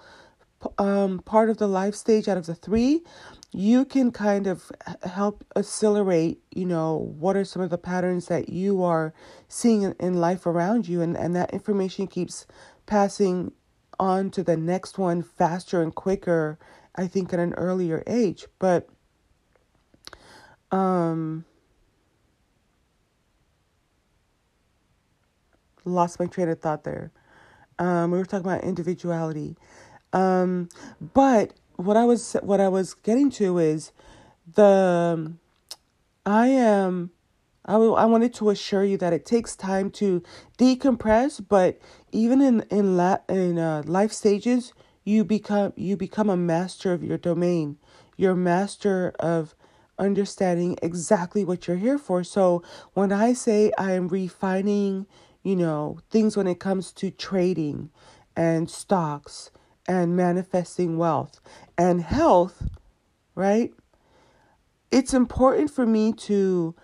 um, 0.78 1.20
part 1.20 1.50
of 1.50 1.58
the 1.58 1.68
life 1.68 1.96
stage 1.96 2.28
out 2.28 2.38
of 2.38 2.46
the 2.46 2.56
three, 2.56 3.02
you 3.52 3.86
can 3.86 4.12
kind 4.12 4.48
of 4.48 4.72
help 5.04 5.44
accelerate, 5.56 6.42
you 6.54 6.66
know, 6.66 7.14
what 7.20 7.36
are 7.36 7.46
some 7.46 7.62
of 7.62 7.70
the 7.70 7.78
patterns 7.78 8.28
that 8.28 8.50
you 8.50 8.84
are 8.84 9.14
seeing 9.48 9.94
in, 10.00 10.14
life 10.16 10.46
around 10.46 10.88
you. 10.88 11.02
And, 11.02 11.16
and 11.16 11.36
that 11.36 11.54
information 11.54 12.08
keeps 12.08 12.48
passing 12.86 13.52
on 14.04 14.30
to 14.32 14.44
the 14.44 14.58
next 14.58 14.98
one 14.98 15.24
faster 15.24 15.82
and 15.82 15.96
quicker, 15.96 16.60
I 16.96 17.08
think, 17.08 17.34
at 17.34 17.40
an 17.40 17.54
earlier 17.54 18.04
age. 18.06 18.46
But, 18.60 18.90
um, 20.72 21.46
lost 25.86 26.20
my 26.20 26.26
train 26.26 26.50
of 26.50 26.60
thought 26.60 26.84
there. 26.84 27.12
Um, 27.80 28.12
we 28.12 28.18
were 28.18 28.26
talking 28.26 28.46
about 28.46 28.64
individuality. 28.64 29.56
Um, 30.12 30.70
but 31.14 31.54
what 31.78 31.98
I 31.98 32.06
was 32.06 32.34
what 32.42 32.60
I 32.60 32.68
was 32.68 32.94
getting 32.94 33.32
to 33.32 33.58
is 33.58 33.92
the 34.56 35.34
I 36.26 36.48
am 36.48 37.12
I, 37.66 37.74
w- 37.74 37.94
I 37.94 38.06
wanted 38.06 38.34
to 38.36 38.50
assure 38.50 38.84
you 38.84 38.98
that 38.98 39.14
it 39.14 39.26
takes 39.26 39.56
time 39.56 39.90
to 39.92 40.22
decompress, 40.58 41.44
but 41.48 41.80
even 42.12 42.42
in 42.42 42.62
in 42.70 42.98
la- 42.98 43.20
in 43.30 43.58
uh, 43.58 43.84
life 43.86 44.12
stages, 44.12 44.74
you 45.04 45.24
become 45.24 45.74
you 45.76 45.96
become 45.98 46.30
a 46.30 46.38
master 46.38 46.94
of 46.94 47.04
your 47.04 47.18
domain. 47.18 47.78
You're 48.18 48.36
master 48.36 49.14
of 49.20 49.56
understanding 49.98 50.78
exactly 50.82 51.46
what 51.46 51.68
you're 51.68 51.78
here 51.78 51.98
for. 51.98 52.24
So 52.24 52.64
when 52.94 53.12
I 53.12 53.34
say 53.34 53.72
I 53.78 53.94
am 53.94 54.08
refining, 54.08 55.06
you 55.44 55.56
know, 55.56 56.00
things 56.10 56.36
when 56.36 56.48
it 56.48 56.60
comes 56.60 56.92
to 56.94 57.12
trading 57.12 57.90
and 58.36 58.70
stocks 58.70 59.52
and 59.88 60.16
manifesting 60.16 60.98
wealth 60.98 61.40
and 61.78 62.02
health, 62.02 62.64
right? 63.36 63.72
It's 64.92 65.14
important 65.14 65.72
for 65.72 65.86
me 65.86 66.14
to 66.14 66.76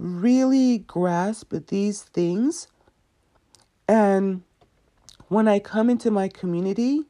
really 0.00 0.78
grasp 0.78 1.52
these 1.68 2.02
things. 2.02 2.68
And 3.86 4.42
when 5.28 5.46
I 5.46 5.58
come 5.58 5.90
into 5.90 6.10
my 6.10 6.28
community, 6.28 7.04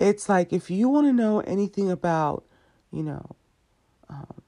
it's 0.00 0.28
like 0.28 0.52
if 0.52 0.70
you 0.70 0.88
want 0.88 1.06
to 1.06 1.12
know 1.12 1.40
anything 1.40 1.90
about, 1.90 2.44
you 2.90 3.02
know, 3.02 3.24
um, 4.08 4.42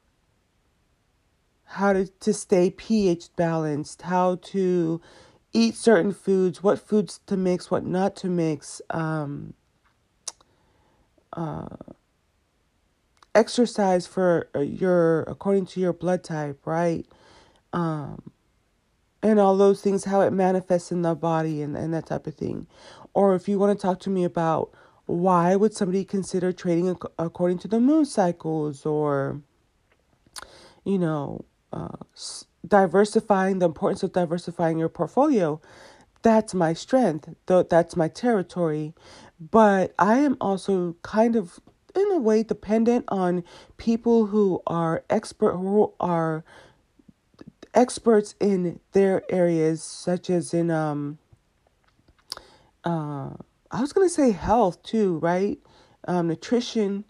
how 1.64 1.92
to, 1.92 2.06
to 2.06 2.32
stay 2.34 2.70
pH 2.70 3.28
balanced, 3.36 4.02
how 4.02 4.36
to 4.36 5.00
eat 5.52 5.74
certain 5.74 6.12
foods, 6.12 6.62
what 6.62 6.78
foods 6.78 7.20
to 7.26 7.36
mix, 7.36 7.70
what 7.70 7.84
not 7.84 8.16
to 8.16 8.28
mix, 8.28 8.82
um, 8.90 9.54
uh, 11.34 11.76
exercise 13.34 14.06
for 14.06 14.48
uh, 14.54 14.60
your 14.60 15.22
according 15.24 15.66
to 15.66 15.80
your 15.80 15.92
blood 15.92 16.24
type, 16.24 16.66
right? 16.66 17.06
Um, 17.72 18.22
and 19.22 19.40
all 19.40 19.56
those 19.56 19.80
things, 19.82 20.04
how 20.04 20.20
it 20.20 20.32
manifests 20.32 20.92
in 20.92 21.02
the 21.02 21.14
body 21.14 21.60
and, 21.62 21.76
and 21.76 21.92
that 21.92 22.06
type 22.06 22.26
of 22.26 22.34
thing. 22.34 22.66
Or 23.12 23.34
if 23.34 23.48
you 23.48 23.58
want 23.58 23.78
to 23.78 23.82
talk 23.82 23.98
to 24.00 24.10
me 24.10 24.24
about 24.24 24.70
why 25.06 25.56
would 25.56 25.74
somebody 25.74 26.04
consider 26.04 26.52
trading 26.52 26.96
according 27.18 27.58
to 27.58 27.68
the 27.68 27.80
moon 27.80 28.04
cycles 28.04 28.84
or, 28.86 29.40
you 30.84 30.98
know, 30.98 31.44
uh, 31.72 31.96
diversifying, 32.66 33.58
the 33.58 33.66
importance 33.66 34.02
of 34.02 34.12
diversifying 34.12 34.78
your 34.78 34.88
portfolio, 34.88 35.60
that's 36.22 36.54
my 36.54 36.72
strength, 36.72 37.28
though 37.46 37.62
that's 37.62 37.96
my 37.96 38.08
territory. 38.08 38.94
But 39.38 39.94
I 39.98 40.18
am 40.18 40.36
also 40.40 40.96
kind 41.02 41.36
of 41.36 41.60
in 41.94 42.10
a 42.12 42.18
way 42.18 42.42
dependent 42.42 43.04
on 43.08 43.44
people 43.76 44.26
who 44.26 44.62
are 44.66 45.04
expert 45.08 45.56
who 45.56 45.94
are 46.00 46.44
experts 47.76 48.36
in 48.40 48.80
their 48.92 49.22
areas 49.32 49.82
such 49.84 50.30
as 50.30 50.54
in 50.54 50.70
um 50.72 51.18
uh 52.84 53.30
I 53.72 53.82
was 53.82 53.92
going 53.92 54.08
to 54.08 54.14
say 54.14 54.32
health 54.32 54.82
too, 54.84 55.18
right? 55.18 55.58
Um 56.08 56.28
nutrition, 56.28 57.04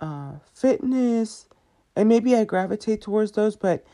uh 0.00 0.34
fitness, 0.54 1.48
and 1.96 2.08
maybe 2.08 2.36
I 2.36 2.44
gravitate 2.44 3.02
towards 3.02 3.32
those, 3.32 3.56
but 3.56 3.84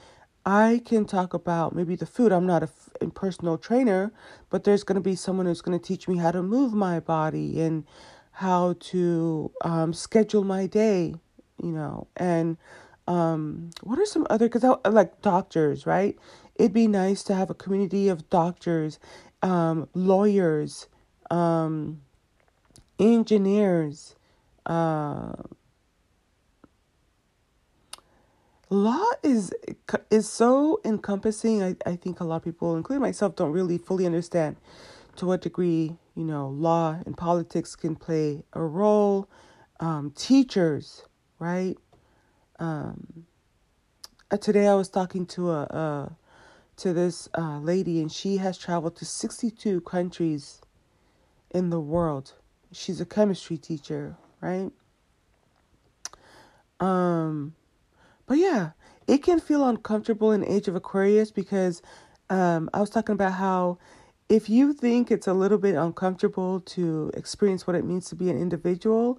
I 0.47 0.83
can 0.87 1.07
talk 1.07 1.35
about 1.35 1.75
maybe 1.75 1.97
the 1.97 2.07
food. 2.07 2.33
I'm 2.33 2.47
not 2.47 2.64
a, 2.64 2.71
a 3.02 3.09
personal 3.11 3.59
trainer, 3.59 4.12
but 4.50 4.64
there's 4.64 4.85
going 4.85 4.97
to 4.97 5.02
be 5.02 5.16
someone 5.16 5.47
who's 5.47 5.62
going 5.62 5.78
to 5.78 5.85
teach 5.85 6.09
me 6.09 6.19
how 6.19 6.33
to 6.33 6.43
move 6.43 6.75
my 6.75 7.00
body 7.00 7.61
and 7.62 7.85
how 8.33 8.75
to 8.81 9.52
um, 9.62 9.95
schedule 9.95 10.45
my 10.45 10.66
day, 10.66 11.14
you 11.62 11.73
know, 11.73 12.09
and 12.16 12.59
um, 13.06 13.70
what 13.82 13.99
are 13.99 14.06
some 14.06 14.26
other, 14.30 14.49
because 14.49 14.64
like 14.88 15.20
doctors, 15.23 15.87
right? 15.87 16.18
It'd 16.56 16.73
be 16.73 16.87
nice 16.88 17.23
to 17.25 17.34
have 17.34 17.50
a 17.50 17.54
community 17.54 18.08
of 18.08 18.30
doctors, 18.30 18.99
um, 19.42 19.88
lawyers, 19.94 20.88
um, 21.30 22.00
engineers, 22.99 24.16
uh, 24.66 25.32
law 28.70 29.06
is 29.23 29.52
is 30.11 30.28
so 30.28 30.80
encompassing 30.84 31.62
I, 31.62 31.76
I 31.87 31.96
think 31.96 32.20
a 32.20 32.25
lot 32.25 32.37
of 32.37 32.44
people 32.44 32.76
including 32.76 33.02
myself 33.02 33.37
don't 33.37 33.52
really 33.52 33.78
fully 33.78 34.06
understand 34.06 34.56
to 35.16 35.26
what 35.26 35.42
degree 35.42 35.96
you 36.16 36.25
know 36.25 36.49
law 36.49 36.99
and 37.06 37.16
politics 37.16 37.76
can 37.76 37.94
play 37.94 38.42
a 38.54 38.62
role 38.62 39.28
um, 39.80 40.12
teachers 40.16 41.04
right 41.38 41.76
um, 42.58 43.26
uh, 44.30 44.37
today 44.37 44.66
i 44.68 44.75
was 44.75 44.88
talking 44.88 45.26
to 45.26 45.50
a, 45.50 45.62
a 45.62 46.16
to 46.76 46.92
this 46.92 47.28
uh, 47.38 47.58
lady 47.58 48.00
and 48.00 48.11
she 48.11 48.37
has 48.38 48.58
traveled 48.58 48.96
to 48.96 49.04
62 49.04 49.80
countries 49.82 50.61
in 51.52 51.70
the 51.70 51.78
world. 51.78 52.32
She's 52.73 53.00
a 53.00 53.06
chemistry 53.06 53.56
teacher 53.56 54.17
right? 54.40 54.71
Um 56.80 57.54
but 58.26 58.38
yeah 58.38 58.71
it 59.06 59.19
can 59.23 59.38
feel 59.40 59.69
uncomfortable 59.69 60.32
in 60.32 60.45
age 60.45 60.67
of 60.67 60.75
aquarius 60.75 61.30
because 61.30 61.82
um, 62.30 62.71
i 62.73 62.80
was 62.80 62.90
talking 62.90 63.12
about 63.12 63.32
how 63.34 63.78
if 64.28 64.49
you 64.49 64.73
think 64.73 65.10
it's 65.10 65.26
a 65.26 65.34
little 65.34 65.58
bit 65.58 65.75
uncomfortable 65.75 66.60
to 66.60 67.10
experience 67.14 67.67
what 67.67 67.76
it 67.76 67.84
means 67.84 68.08
to 68.08 68.17
be 68.17 68.30
an 68.30 68.40
individual, 68.40 69.19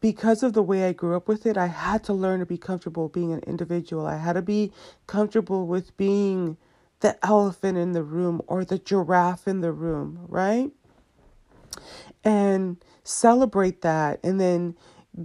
because 0.00 0.42
of 0.42 0.52
the 0.52 0.62
way 0.62 0.88
I 0.88 0.92
grew 0.92 1.16
up 1.16 1.28
with 1.28 1.46
it, 1.46 1.56
I 1.56 1.66
had 1.66 2.02
to 2.04 2.12
learn 2.12 2.40
to 2.40 2.46
be 2.46 2.58
comfortable 2.58 3.08
being 3.08 3.32
an 3.32 3.40
individual. 3.40 4.06
I 4.06 4.16
had 4.16 4.34
to 4.34 4.42
be 4.42 4.72
comfortable 5.06 5.66
with 5.66 5.96
being 5.96 6.56
the 7.00 7.24
elephant 7.24 7.78
in 7.78 7.92
the 7.92 8.02
room 8.02 8.40
or 8.46 8.64
the 8.64 8.78
giraffe 8.78 9.46
in 9.46 9.60
the 9.60 9.72
room, 9.72 10.20
right? 10.28 10.70
And 12.24 12.76
celebrate 13.04 13.82
that 13.82 14.20
and 14.22 14.40
then 14.40 14.76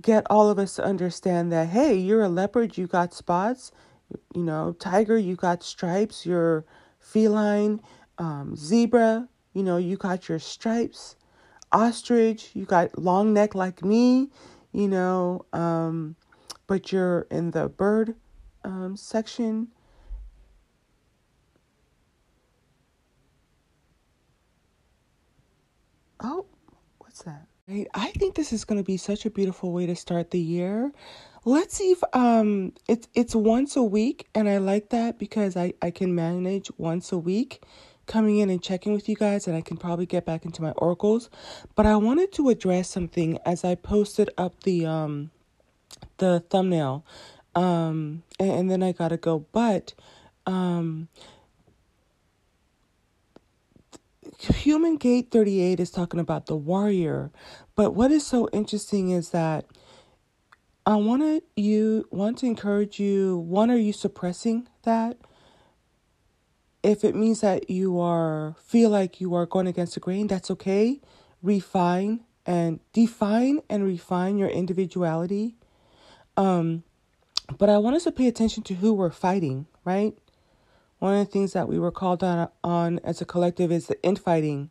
get 0.02 0.26
all 0.30 0.50
of 0.50 0.58
us 0.58 0.76
to 0.76 0.84
understand 0.84 1.52
that 1.52 1.70
hey, 1.70 1.96
you're 1.96 2.24
a 2.24 2.30
leopard, 2.30 2.78
you 2.78 2.88
got 2.88 3.14
spots, 3.14 3.72
you 4.34 4.44
know, 4.44 4.76
tiger, 4.80 5.18
you 5.18 5.36
got 5.36 5.64
stripes, 5.64 6.26
you're 6.26 6.66
feline, 7.00 7.82
um, 8.18 8.56
zebra, 8.56 9.28
you 9.54 9.64
know, 9.64 9.78
you 9.78 9.98
got 9.98 10.28
your 10.28 10.40
stripes. 10.40 11.16
Ostrich, 11.72 12.52
you 12.54 12.66
got 12.66 12.98
long 12.98 13.34
neck 13.34 13.54
like 13.54 13.84
me, 13.84 14.30
you 14.76 14.90
know, 14.90 15.46
um, 15.54 16.18
but 16.68 16.92
you're 16.92 17.28
in 17.32 17.52
the 17.52 17.70
bird 17.70 18.16
um, 18.66 18.98
section. 18.98 19.70
Oh, 26.20 26.46
what's 26.98 27.24
that? 27.24 27.48
I 27.94 28.12
think 28.12 28.36
this 28.36 28.52
is 28.52 28.66
going 28.66 28.78
to 28.78 28.84
be 28.84 28.98
such 28.98 29.26
a 29.26 29.30
beautiful 29.30 29.72
way 29.72 29.86
to 29.86 29.96
start 29.96 30.32
the 30.32 30.40
year. 30.40 30.92
Let's 31.46 31.78
see 31.78 31.92
if 31.92 32.04
um 32.14 32.74
it's 32.88 33.08
it's 33.14 33.36
once 33.36 33.76
a 33.76 33.84
week 33.84 34.28
and 34.36 34.50
I 34.50 34.58
like 34.58 34.90
that 34.90 35.20
because 35.20 35.56
I 35.56 35.74
I 35.82 35.92
can 35.92 36.14
manage 36.16 36.72
once 36.78 37.12
a 37.12 37.18
week 37.18 37.64
coming 38.08 38.38
in 38.38 38.50
and 38.50 38.62
checking 38.62 38.94
with 38.94 39.10
you 39.10 39.16
guys, 39.16 39.48
and 39.48 39.56
I 39.56 39.62
can 39.62 39.78
probably 39.78 40.06
get 40.06 40.26
back 40.26 40.46
into 40.46 40.62
my 40.62 40.72
oracles. 40.72 41.30
But 41.76 41.86
I 41.86 41.96
wanted 41.98 42.32
to 42.34 42.50
address 42.50 42.90
something 42.90 43.40
as 43.46 43.64
I 43.64 43.76
posted 43.76 44.30
up 44.38 44.64
the 44.64 44.86
um 44.86 45.32
the 46.18 46.44
thumbnail, 46.50 47.06
um, 47.56 48.24
and, 48.40 48.52
and 48.52 48.72
then 48.72 48.84
I 48.84 48.92
gotta 48.92 49.18
go. 49.18 49.46
But 49.52 49.94
um, 50.46 51.08
Human 54.40 54.98
Gate 54.98 55.32
38 55.32 55.80
is 55.80 55.92
talking 55.92 56.20
about 56.20 56.48
the 56.48 56.56
warrior. 56.56 57.32
But 57.76 57.96
what 57.96 58.12
is 58.12 58.26
so 58.26 58.50
interesting 58.54 59.12
is 59.12 59.30
that 59.30 59.66
I 60.86 60.96
want 60.96 61.44
you 61.56 62.08
want 62.12 62.38
to 62.40 62.46
encourage 62.46 63.00
you. 63.00 63.38
One, 63.40 63.72
are 63.72 63.78
you 63.78 63.94
suppressing 63.94 64.68
that? 64.84 65.18
If 66.86 67.04
it 67.04 67.16
means 67.16 67.42
that 67.42 67.68
you 67.68 68.00
are 68.00 68.56
feel 68.64 68.92
like 68.92 69.20
you 69.20 69.34
are 69.34 69.48
going 69.48 69.66
against 69.66 69.96
the 69.96 70.00
grain, 70.00 70.28
that's 70.28 70.52
okay. 70.52 71.02
Refine 71.42 72.20
and 72.46 72.80
define 72.94 73.62
and 73.68 73.84
refine 73.84 74.38
your 74.38 74.50
individuality. 74.50 75.56
Um, 76.38 76.84
but 77.58 77.70
I 77.70 77.80
want 77.80 77.96
us 77.96 78.04
to 78.04 78.12
pay 78.12 78.28
attention 78.28 78.62
to 78.66 78.76
who 78.76 78.94
we're 78.94 79.10
fighting, 79.10 79.66
right? 79.84 80.16
One 81.00 81.16
of 81.16 81.26
the 81.26 81.32
things 81.32 81.54
that 81.54 81.68
we 81.68 81.80
were 81.80 81.90
called 81.90 82.24
on, 82.24 82.50
on 82.64 83.00
as 83.00 83.20
a 83.20 83.26
collective 83.26 83.72
is 83.72 83.88
the 83.88 84.00
infighting. 84.04 84.70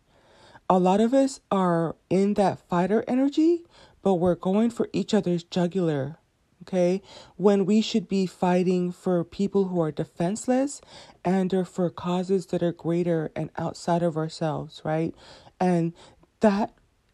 A 0.70 0.78
lot 0.78 1.00
of 1.00 1.14
us 1.14 1.40
are 1.50 1.96
in 2.10 2.34
that 2.34 2.60
fighter 2.68 3.02
energy, 3.08 3.64
but 4.02 4.14
we're 4.14 4.36
going 4.36 4.70
for 4.70 4.88
each 4.92 5.14
other's 5.14 5.42
jugular 5.42 6.18
okay? 6.66 7.02
When 7.36 7.64
we 7.64 7.80
should 7.80 8.08
be 8.08 8.26
fighting 8.26 8.92
for 8.92 9.24
people 9.24 9.66
who 9.66 9.80
are 9.80 9.92
defenseless 9.92 10.80
and 11.24 11.52
or 11.54 11.64
for 11.64 11.90
causes 11.90 12.46
that 12.46 12.62
are 12.62 12.72
greater 12.72 13.30
and 13.36 13.50
outside 13.56 14.02
of 14.02 14.16
ourselves, 14.16 14.82
right? 14.84 15.14
And 15.60 15.92
that 16.40 16.72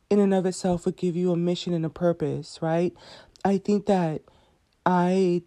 in 0.09 0.19
and 0.19 0.35
of 0.35 0.47
itself 0.47 0.87
would 0.87 0.97
give 0.97 1.17
you 1.17 1.33
a 1.33 1.37
mission 1.37 1.73
and 1.73 1.85
a 1.85 1.91
purpose, 1.91 2.59
right? 2.61 2.93
I 3.45 3.59
think 3.59 3.87
that 3.87 4.23
I 4.85 5.43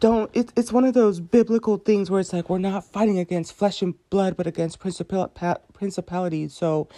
don't 0.00 0.30
it, 0.34 0.52
it's 0.56 0.72
one 0.72 0.84
of 0.84 0.94
those 0.94 1.20
biblical 1.20 1.78
things 1.78 2.10
where 2.10 2.20
it's 2.20 2.32
like 2.32 2.50
we're 2.50 2.58
not 2.58 2.84
fighting 2.84 3.18
against 3.18 3.52
flesh 3.54 3.80
and 3.82 3.94
blood 4.10 4.36
but 4.36 4.46
against 4.46 4.78
principal, 4.78 5.26
principalities 5.72 6.52
so 6.52 6.88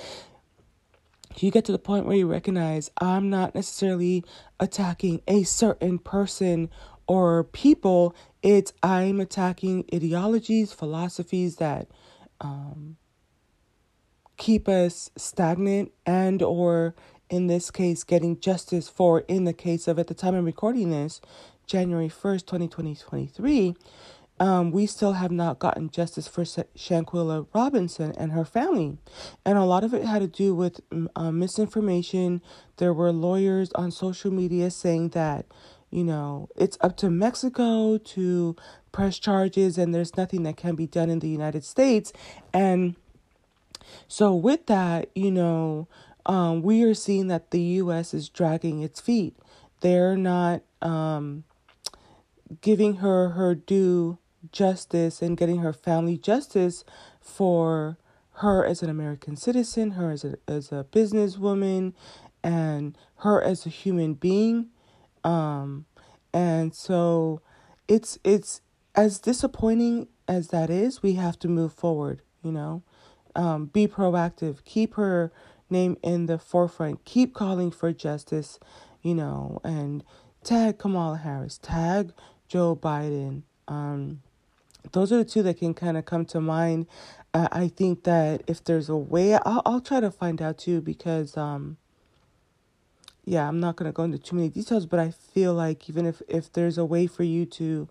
you 1.43 1.51
get 1.51 1.65
to 1.67 1.73
the 1.73 1.79
point 1.79 2.07
where 2.07 2.17
you 2.17 2.27
recognize 2.27 2.91
I'm 3.01 3.31
not 3.31 3.55
necessarily 3.55 4.25
attacking 4.59 5.23
a 5.29 5.43
certain 5.45 5.99
person 5.99 6.71
or 7.07 7.45
people. 7.45 8.15
It's 8.43 8.73
I'm 8.83 9.21
attacking 9.21 9.85
ideologies, 9.93 10.73
philosophies 10.73 11.57
that 11.57 11.89
um, 12.41 12.97
keep 14.37 14.69
us 14.69 15.11
stagnant 15.17 15.93
and 16.07 16.43
or 16.43 16.95
in 17.29 17.47
this 17.47 17.71
case 17.71 18.05
getting 18.05 18.41
justice 18.41 18.89
for 18.89 19.21
in 19.21 19.45
the 19.45 19.53
case 19.53 19.87
of 19.89 19.99
at 19.99 20.07
the 20.07 20.15
time 20.15 20.35
I'm 20.35 20.45
recording 20.45 20.91
this 20.91 21.21
January 21.67 22.09
1st 22.09 22.47
2023 22.47 23.77
um, 24.41 24.71
we 24.71 24.87
still 24.87 25.15
have 25.15 25.31
not 25.31 25.59
gotten 25.59 25.91
justice 25.91 26.29
for 26.29 26.43
Shanquella 26.43 27.47
Robinson 27.55 28.13
and 28.17 28.33
her 28.33 28.45
family. 28.45 28.99
And 29.45 29.59
a 29.59 29.65
lot 29.65 29.85
of 29.85 29.93
it 29.93 30.05
had 30.05 30.21
to 30.21 30.29
do 30.29 30.55
with 30.55 30.81
uh, 31.17 31.31
misinformation. 31.31 32.43
There 32.77 32.93
were 32.93 33.13
lawyers 33.13 33.73
on 33.73 33.91
social 33.91 34.31
media 34.31 34.71
saying 34.71 35.11
that, 35.11 35.47
you 35.91 36.05
know, 36.05 36.49
it's 36.57 36.79
up 36.81 36.97
to 36.99 37.11
Mexico 37.11 37.99
to 37.99 38.57
press 38.93 39.19
charges 39.19 39.79
and 39.79 39.95
there's 39.95 40.17
nothing 40.17 40.45
that 40.45 40.57
can 40.57 40.75
be 40.75 40.87
done 40.87 41.11
in 41.11 41.19
the 41.19 41.29
United 41.29 41.65
States. 41.65 42.13
And 42.53 42.97
so, 44.07 44.35
with 44.35 44.67
that, 44.67 45.09
you 45.15 45.31
know, 45.31 45.89
um, 46.27 46.63
we 46.63 46.83
are 46.83 46.95
seeing 46.95 47.29
that 47.29 47.51
the 47.51 47.61
U.S. 47.61 48.13
is 48.13 48.29
dragging 48.29 48.83
its 48.83 49.01
feet. 49.01 49.35
They're 49.81 50.17
not 50.17 50.63
um, 50.83 51.45
giving 52.61 52.97
her 52.97 53.31
her 53.31 53.55
due 53.55 54.19
justice 54.53 55.23
and 55.23 55.37
getting 55.37 55.59
her 55.59 55.73
family 55.73 56.17
justice 56.17 56.85
for 57.21 57.99
her 58.35 58.65
as 58.65 58.83
an 58.83 58.91
American 58.91 59.37
citizen, 59.37 59.93
her 59.93 60.11
as 60.11 60.25
a 60.25 60.37
as 60.47 60.71
a 60.73 60.87
businesswoman, 60.93 61.93
and 62.43 62.97
her 63.17 63.43
as 63.43 63.67
a 63.67 63.71
human 63.71 64.15
being. 64.15 64.69
Um, 65.25 65.87
and 66.33 66.75
so 66.75 67.41
it's 67.89 68.19
it's 68.25 68.61
as 68.95 69.19
disappointing 69.19 70.09
as 70.27 70.49
that 70.49 70.71
is, 70.71 71.03
we 71.03 71.15
have 71.15 71.39
to 71.41 71.49
move 71.49 71.73
forward, 71.73 72.23
you 72.43 72.53
know. 72.53 72.83
Um, 73.35 73.67
be 73.67 73.87
proactive, 73.87 74.65
keep 74.65 74.95
her 74.95 75.33
name 75.71 75.97
in 76.03 76.27
the 76.27 76.39
forefront, 76.39 77.05
keep 77.05 77.35
calling 77.35 77.71
for 77.71 77.93
justice, 77.93 78.59
you 79.03 79.15
know, 79.15 79.61
and 79.65 80.05
tag 80.45 80.79
Kamala 80.79 81.19
Harris, 81.19 81.59
tag 81.59 82.13
Joe 82.49 82.77
Biden. 82.77 83.43
Um, 83.67 84.23
those 84.93 85.13
are 85.13 85.19
the 85.19 85.25
two 85.25 85.43
that 85.43 85.59
can 85.59 85.75
kind 85.75 85.97
of 85.97 86.05
come 86.05 86.25
to 86.27 86.41
mind. 86.41 86.87
Uh, 87.35 87.49
I 87.53 87.69
think 87.69 88.05
that 88.05 88.43
if 88.47 88.65
there's 88.65 88.89
a 88.89 88.97
way, 88.97 89.35
I'll, 89.35 89.63
I'll 89.67 89.81
try 89.81 90.01
to 90.01 90.11
find 90.11 90.41
out 90.41 90.59
too 90.59 90.81
because, 90.81 91.37
um, 91.37 91.77
yeah, 93.25 93.47
I'm 93.47 93.61
not 93.61 93.77
going 93.77 93.91
to 93.91 93.95
go 93.95 94.05
into 94.05 94.19
too 94.19 94.37
many 94.37 94.49
details, 94.49 94.87
but 94.87 94.99
I 94.99 95.11
feel 95.11 95.53
like 95.53 95.89
even 95.89 96.07
if, 96.07 96.23
if 96.29 96.53
there's 96.53 96.79
a 96.79 96.85
way 96.85 97.07
for 97.07 97.25
you 97.25 97.45
to 97.47 97.89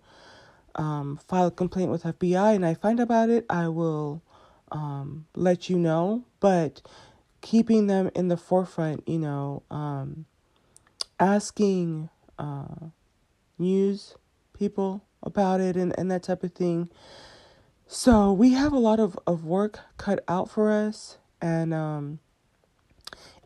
um, 0.74 1.20
file 1.28 1.46
a 1.46 1.50
complaint 1.50 1.90
with 1.90 2.02
FBI 2.02 2.54
and 2.54 2.66
I 2.66 2.74
find 2.74 2.98
about 2.98 3.30
it, 3.30 3.46
I 3.48 3.68
will 3.68 4.22
um, 4.72 5.26
let 5.34 5.70
you 5.70 5.78
know. 5.78 6.24
But 6.40 6.82
keeping 7.40 7.86
them 7.86 8.10
in 8.14 8.28
the 8.28 8.36
forefront, 8.36 9.08
you 9.08 9.18
know, 9.18 9.62
um, 9.70 10.26
asking 11.20 12.08
uh, 12.38 12.86
news 13.58 14.14
people 14.52 15.04
about 15.22 15.60
it 15.60 15.76
and, 15.76 15.96
and 15.98 16.10
that 16.10 16.22
type 16.22 16.42
of 16.42 16.52
thing. 16.52 16.88
So 17.86 18.32
we 18.32 18.52
have 18.52 18.72
a 18.72 18.78
lot 18.78 19.00
of, 19.00 19.18
of 19.26 19.44
work 19.44 19.80
cut 19.96 20.22
out 20.28 20.50
for 20.50 20.70
us. 20.70 21.18
And 21.40 21.72
um, 21.72 22.18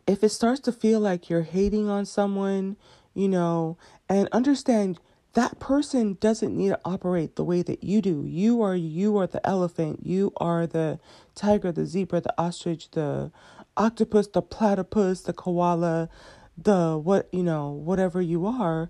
if 0.05 0.23
it 0.23 0.29
starts 0.29 0.59
to 0.61 0.71
feel 0.71 0.99
like 0.99 1.29
you're 1.29 1.43
hating 1.43 1.89
on 1.89 2.05
someone, 2.05 2.75
you 3.13 3.29
know, 3.29 3.77
and 4.09 4.27
understand 4.31 4.99
that 5.33 5.59
person 5.59 6.17
doesn't 6.19 6.55
need 6.55 6.69
to 6.69 6.79
operate 6.85 7.35
the 7.35 7.43
way 7.43 7.61
that 7.63 7.83
you 7.83 8.01
do. 8.01 8.23
You 8.27 8.61
are 8.61 8.75
you 8.75 9.17
are 9.17 9.27
the 9.27 9.45
elephant, 9.47 10.05
you 10.05 10.31
are 10.37 10.67
the 10.67 10.99
tiger, 11.33 11.71
the 11.71 11.85
zebra, 11.85 12.21
the 12.21 12.33
ostrich, 12.37 12.91
the 12.91 13.31
octopus, 13.75 14.27
the 14.27 14.41
platypus, 14.41 15.21
the 15.21 15.33
koala, 15.33 16.09
the 16.57 16.97
what, 16.97 17.29
you 17.31 17.43
know, 17.43 17.69
whatever 17.71 18.21
you 18.21 18.45
are 18.45 18.89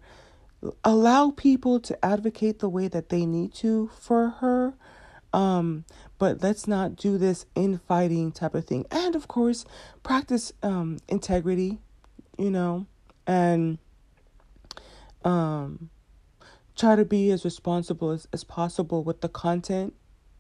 allow 0.84 1.32
people 1.32 1.80
to 1.80 2.06
advocate 2.06 2.60
the 2.60 2.69
way 2.69 2.88
that 2.88 3.10
they 3.10 3.26
need 3.26 3.54
to 3.54 3.89
for 3.99 4.30
her 4.30 4.73
um 5.34 5.84
but 6.19 6.41
let's 6.43 6.67
not 6.67 6.95
do 6.95 7.17
this 7.17 7.45
infighting 7.56 8.32
type 8.32 8.56
of 8.56 8.65
thing. 8.65 8.86
And 8.91 9.15
of 9.15 9.28
course 9.28 9.65
practice 10.04 10.54
um 10.63 10.99
integrity 11.08 11.80
you 12.38 12.52
know 12.52 12.86
and 13.28 13.78
um 15.26 15.89
try 16.76 16.95
to 16.95 17.06
be 17.06 17.32
as 17.32 17.45
responsible 17.45 18.12
as, 18.12 18.28
as 18.34 18.43
possible 18.43 19.04
with 19.04 19.21
the 19.21 19.30
content 19.30 19.93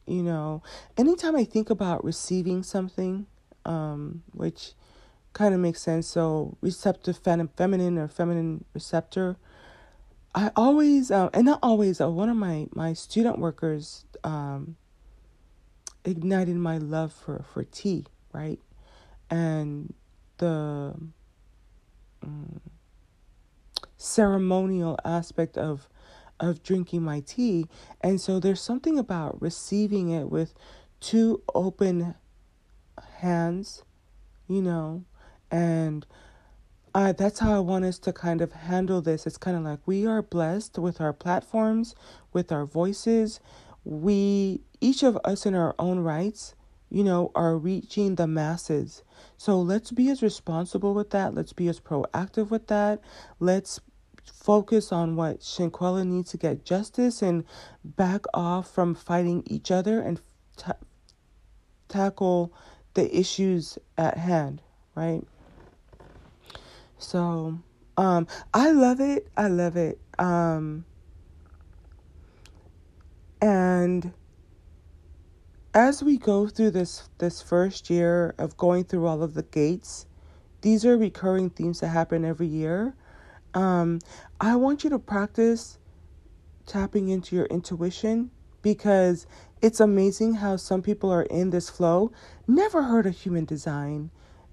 you 0.05 0.23
know. 0.23 0.61
Anytime 0.97 1.35
i 1.35 1.43
think 1.43 1.69
about 1.69 2.03
receiving 2.03 2.63
something 2.63 3.25
um 3.65 4.23
which 4.33 4.73
kind 5.33 5.53
of 5.53 5.59
makes 5.59 5.81
sense 5.81 6.07
so 6.07 6.57
receptive 6.61 7.17
fem- 7.17 7.49
feminine 7.57 7.97
or 7.97 8.07
feminine 8.07 8.65
receptor 8.73 9.37
I 10.35 10.51
always, 10.55 11.11
uh, 11.11 11.29
and 11.33 11.45
not 11.45 11.59
always, 11.61 12.01
uh, 12.01 12.09
one 12.09 12.29
of 12.29 12.35
my, 12.37 12.67
my 12.73 12.93
student 12.93 13.39
workers 13.39 14.05
um, 14.23 14.75
ignited 16.03 16.55
my 16.55 16.77
love 16.77 17.13
for, 17.13 17.45
for 17.53 17.63
tea, 17.63 18.07
right? 18.31 18.59
And 19.29 19.93
the 20.37 20.95
um, 22.23 22.61
ceremonial 23.97 24.97
aspect 25.05 25.57
of 25.57 25.87
of 26.39 26.61
drinking 26.61 27.01
my 27.01 27.21
tea. 27.21 27.67
And 28.01 28.19
so 28.19 28.39
there's 28.39 28.61
something 28.61 28.99
about 28.99 29.41
receiving 29.41 30.09
it 30.09 30.29
with 30.29 30.53
two 30.99 31.41
open 31.55 32.15
hands, 33.19 33.83
you 34.47 34.61
know, 34.61 35.05
and 35.49 36.05
uh, 36.93 37.11
that's 37.13 37.39
how 37.39 37.55
I 37.55 37.59
want 37.59 37.85
us 37.85 37.99
to 37.99 38.13
kind 38.13 38.41
of 38.41 38.51
handle 38.53 39.01
this. 39.01 39.25
It's 39.27 39.37
kind 39.37 39.57
of 39.57 39.63
like 39.63 39.79
we 39.85 40.05
are 40.05 40.21
blessed 40.21 40.77
with 40.77 41.01
our 41.01 41.13
platforms, 41.13 41.95
with 42.33 42.51
our 42.51 42.65
voices. 42.65 43.39
We, 43.83 44.61
each 44.81 45.03
of 45.03 45.17
us 45.25 45.45
in 45.45 45.55
our 45.55 45.75
own 45.79 45.99
rights, 45.99 46.55
you 46.89 47.03
know, 47.03 47.31
are 47.35 47.57
reaching 47.57 48.15
the 48.15 48.27
masses. 48.27 49.03
So 49.37 49.59
let's 49.59 49.91
be 49.91 50.09
as 50.09 50.21
responsible 50.21 50.93
with 50.93 51.09
that. 51.11 51.33
Let's 51.33 51.53
be 51.53 51.67
as 51.67 51.79
proactive 51.79 52.51
with 52.51 52.67
that. 52.67 53.01
Let's 53.39 53.79
focus 54.31 54.91
on 54.91 55.15
what 55.15 55.39
Shanquella 55.39 56.05
needs 56.05 56.31
to 56.31 56.37
get 56.37 56.65
justice 56.65 57.21
and 57.21 57.43
back 57.83 58.25
off 58.33 58.69
from 58.69 58.93
fighting 58.95 59.43
each 59.47 59.71
other 59.71 59.99
and 59.99 60.21
ta- 60.57 60.77
tackle 61.89 62.53
the 62.93 63.15
issues 63.17 63.79
at 63.97 64.17
hand, 64.17 64.61
right? 64.95 65.23
So, 67.03 67.59
um, 67.97 68.27
I 68.53 68.71
love 68.71 68.99
it. 68.99 69.27
I 69.37 69.47
love 69.47 69.75
it. 69.75 69.99
Um, 70.17 70.85
and 73.41 74.13
as 75.73 76.01
we 76.01 76.17
go 76.17 76.47
through 76.47 76.71
this 76.71 77.09
this 77.17 77.41
first 77.41 77.89
year 77.89 78.33
of 78.37 78.55
going 78.57 78.85
through 78.85 79.05
all 79.05 79.21
of 79.21 79.33
the 79.33 79.43
gates, 79.43 80.05
these 80.61 80.85
are 80.85 80.97
recurring 80.97 81.49
themes 81.49 81.81
that 81.81 81.89
happen 81.89 82.23
every 82.23 82.47
year. 82.47 82.95
Um, 83.53 83.99
I 84.39 84.55
want 84.55 84.83
you 84.83 84.89
to 84.91 84.99
practice 84.99 85.77
tapping 86.65 87.09
into 87.09 87.35
your 87.35 87.45
intuition 87.45 88.31
because 88.61 89.27
it's 89.61 89.79
amazing 89.79 90.35
how 90.35 90.55
some 90.55 90.81
people 90.81 91.11
are 91.11 91.23
in 91.23 91.49
this 91.49 91.69
flow, 91.69 92.11
never 92.47 92.83
heard 92.83 93.05
of 93.05 93.17
human 93.17 93.45
design, 93.45 94.09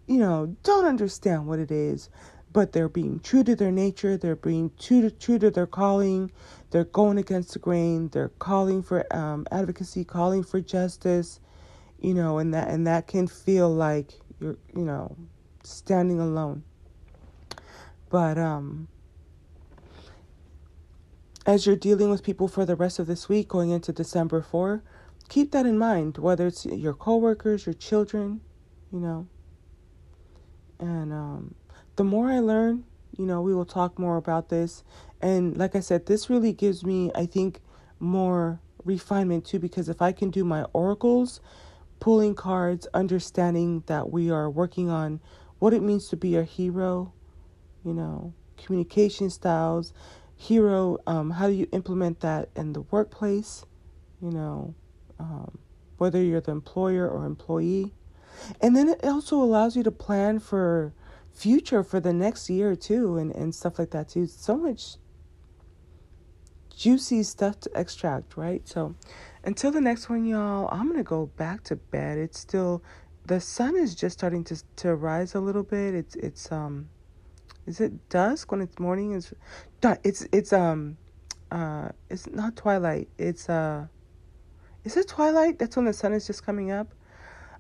you 0.06 0.18
know, 0.18 0.56
don't 0.64 0.84
understand 0.84 1.46
what 1.46 1.60
it 1.60 1.70
is, 1.70 2.10
but 2.52 2.72
they're 2.72 2.88
being 2.88 3.20
true 3.20 3.44
to 3.44 3.54
their 3.54 3.70
nature, 3.70 4.16
they're 4.16 4.36
being 4.36 4.70
true 4.78 5.02
to, 5.02 5.10
true 5.10 5.38
to 5.38 5.50
their 5.50 5.66
calling, 5.66 6.30
they're 6.70 6.84
going 6.84 7.18
against 7.18 7.52
the 7.52 7.58
grain, 7.58 8.08
they're 8.08 8.30
calling 8.38 8.82
for 8.82 9.06
um, 9.14 9.46
advocacy, 9.52 10.04
calling 10.04 10.42
for 10.42 10.60
justice, 10.60 11.40
you 12.00 12.14
know, 12.14 12.38
and 12.38 12.52
that 12.54 12.68
and 12.68 12.86
that 12.86 13.06
can 13.06 13.26
feel 13.26 13.72
like 13.72 14.14
you're, 14.40 14.56
you 14.74 14.84
know, 14.84 15.16
standing 15.62 16.18
alone. 16.20 16.62
But 18.08 18.38
um 18.38 18.88
as 21.46 21.66
you're 21.66 21.76
dealing 21.76 22.10
with 22.10 22.22
people 22.22 22.48
for 22.48 22.64
the 22.64 22.76
rest 22.76 22.98
of 22.98 23.06
this 23.06 23.28
week 23.28 23.48
going 23.48 23.70
into 23.70 23.92
December 23.92 24.42
4, 24.42 24.82
keep 25.28 25.52
that 25.52 25.66
in 25.66 25.78
mind, 25.78 26.18
whether 26.18 26.46
it's 26.46 26.66
your 26.66 26.92
coworkers, 26.94 27.66
your 27.66 27.74
children, 27.74 28.40
you 28.92 29.00
know. 29.00 29.26
And 30.78 31.12
um 31.12 31.54
the 32.00 32.04
more 32.04 32.30
I 32.30 32.38
learn, 32.38 32.84
you 33.18 33.26
know, 33.26 33.42
we 33.42 33.54
will 33.54 33.66
talk 33.66 33.98
more 33.98 34.16
about 34.16 34.48
this. 34.48 34.84
And 35.20 35.58
like 35.58 35.76
I 35.76 35.80
said, 35.80 36.06
this 36.06 36.30
really 36.30 36.54
gives 36.54 36.82
me, 36.82 37.10
I 37.14 37.26
think, 37.26 37.60
more 37.98 38.58
refinement 38.86 39.44
too, 39.44 39.58
because 39.58 39.90
if 39.90 40.00
I 40.00 40.10
can 40.10 40.30
do 40.30 40.42
my 40.42 40.62
oracles, 40.72 41.42
pulling 41.98 42.34
cards, 42.34 42.88
understanding 42.94 43.82
that 43.84 44.10
we 44.10 44.30
are 44.30 44.48
working 44.48 44.88
on 44.88 45.20
what 45.58 45.74
it 45.74 45.82
means 45.82 46.08
to 46.08 46.16
be 46.16 46.36
a 46.36 46.42
hero, 46.42 47.12
you 47.84 47.92
know, 47.92 48.32
communication 48.56 49.28
styles, 49.28 49.92
hero, 50.34 50.96
um, 51.06 51.28
how 51.28 51.48
do 51.48 51.52
you 51.52 51.68
implement 51.70 52.20
that 52.20 52.48
in 52.56 52.72
the 52.72 52.80
workplace, 52.80 53.66
you 54.22 54.30
know, 54.30 54.74
um, 55.18 55.58
whether 55.98 56.22
you're 56.22 56.40
the 56.40 56.50
employer 56.50 57.06
or 57.06 57.26
employee. 57.26 57.92
And 58.62 58.74
then 58.74 58.88
it 58.88 59.04
also 59.04 59.36
allows 59.36 59.76
you 59.76 59.82
to 59.82 59.90
plan 59.90 60.38
for 60.38 60.94
future 61.40 61.82
for 61.82 62.00
the 62.00 62.12
next 62.12 62.50
year 62.50 62.76
too 62.76 63.16
and, 63.16 63.34
and 63.34 63.54
stuff 63.54 63.78
like 63.78 63.90
that 63.90 64.10
too. 64.10 64.26
So 64.26 64.58
much 64.58 64.96
juicy 66.76 67.22
stuff 67.22 67.60
to 67.60 67.70
extract, 67.74 68.36
right? 68.36 68.66
So 68.68 68.94
until 69.42 69.70
the 69.70 69.80
next 69.80 70.10
one, 70.10 70.26
y'all, 70.26 70.68
I'm 70.70 70.86
to 70.98 71.02
go 71.02 71.26
back 71.36 71.64
to 71.64 71.76
bed. 71.76 72.18
It's 72.18 72.38
still 72.38 72.82
the 73.26 73.40
sun 73.40 73.76
is 73.76 73.94
just 73.94 74.18
starting 74.18 74.44
to 74.44 74.62
to 74.76 74.94
rise 74.94 75.34
a 75.34 75.40
little 75.40 75.62
bit. 75.62 75.94
It's 75.94 76.14
it's 76.16 76.52
um 76.52 76.90
is 77.66 77.80
it 77.80 78.08
dusk 78.10 78.50
when 78.50 78.60
it's 78.60 78.78
morning? 78.78 79.12
Is 79.12 79.32
it's 80.04 80.26
it's 80.32 80.52
um 80.52 80.98
uh 81.50 81.88
it's 82.10 82.26
not 82.26 82.54
twilight. 82.56 83.08
It's 83.16 83.48
uh 83.48 83.86
is 84.84 84.96
it 84.96 85.08
twilight? 85.08 85.58
That's 85.58 85.76
when 85.76 85.86
the 85.86 85.94
sun 85.94 86.12
is 86.12 86.26
just 86.26 86.44
coming 86.44 86.70
up. 86.70 86.92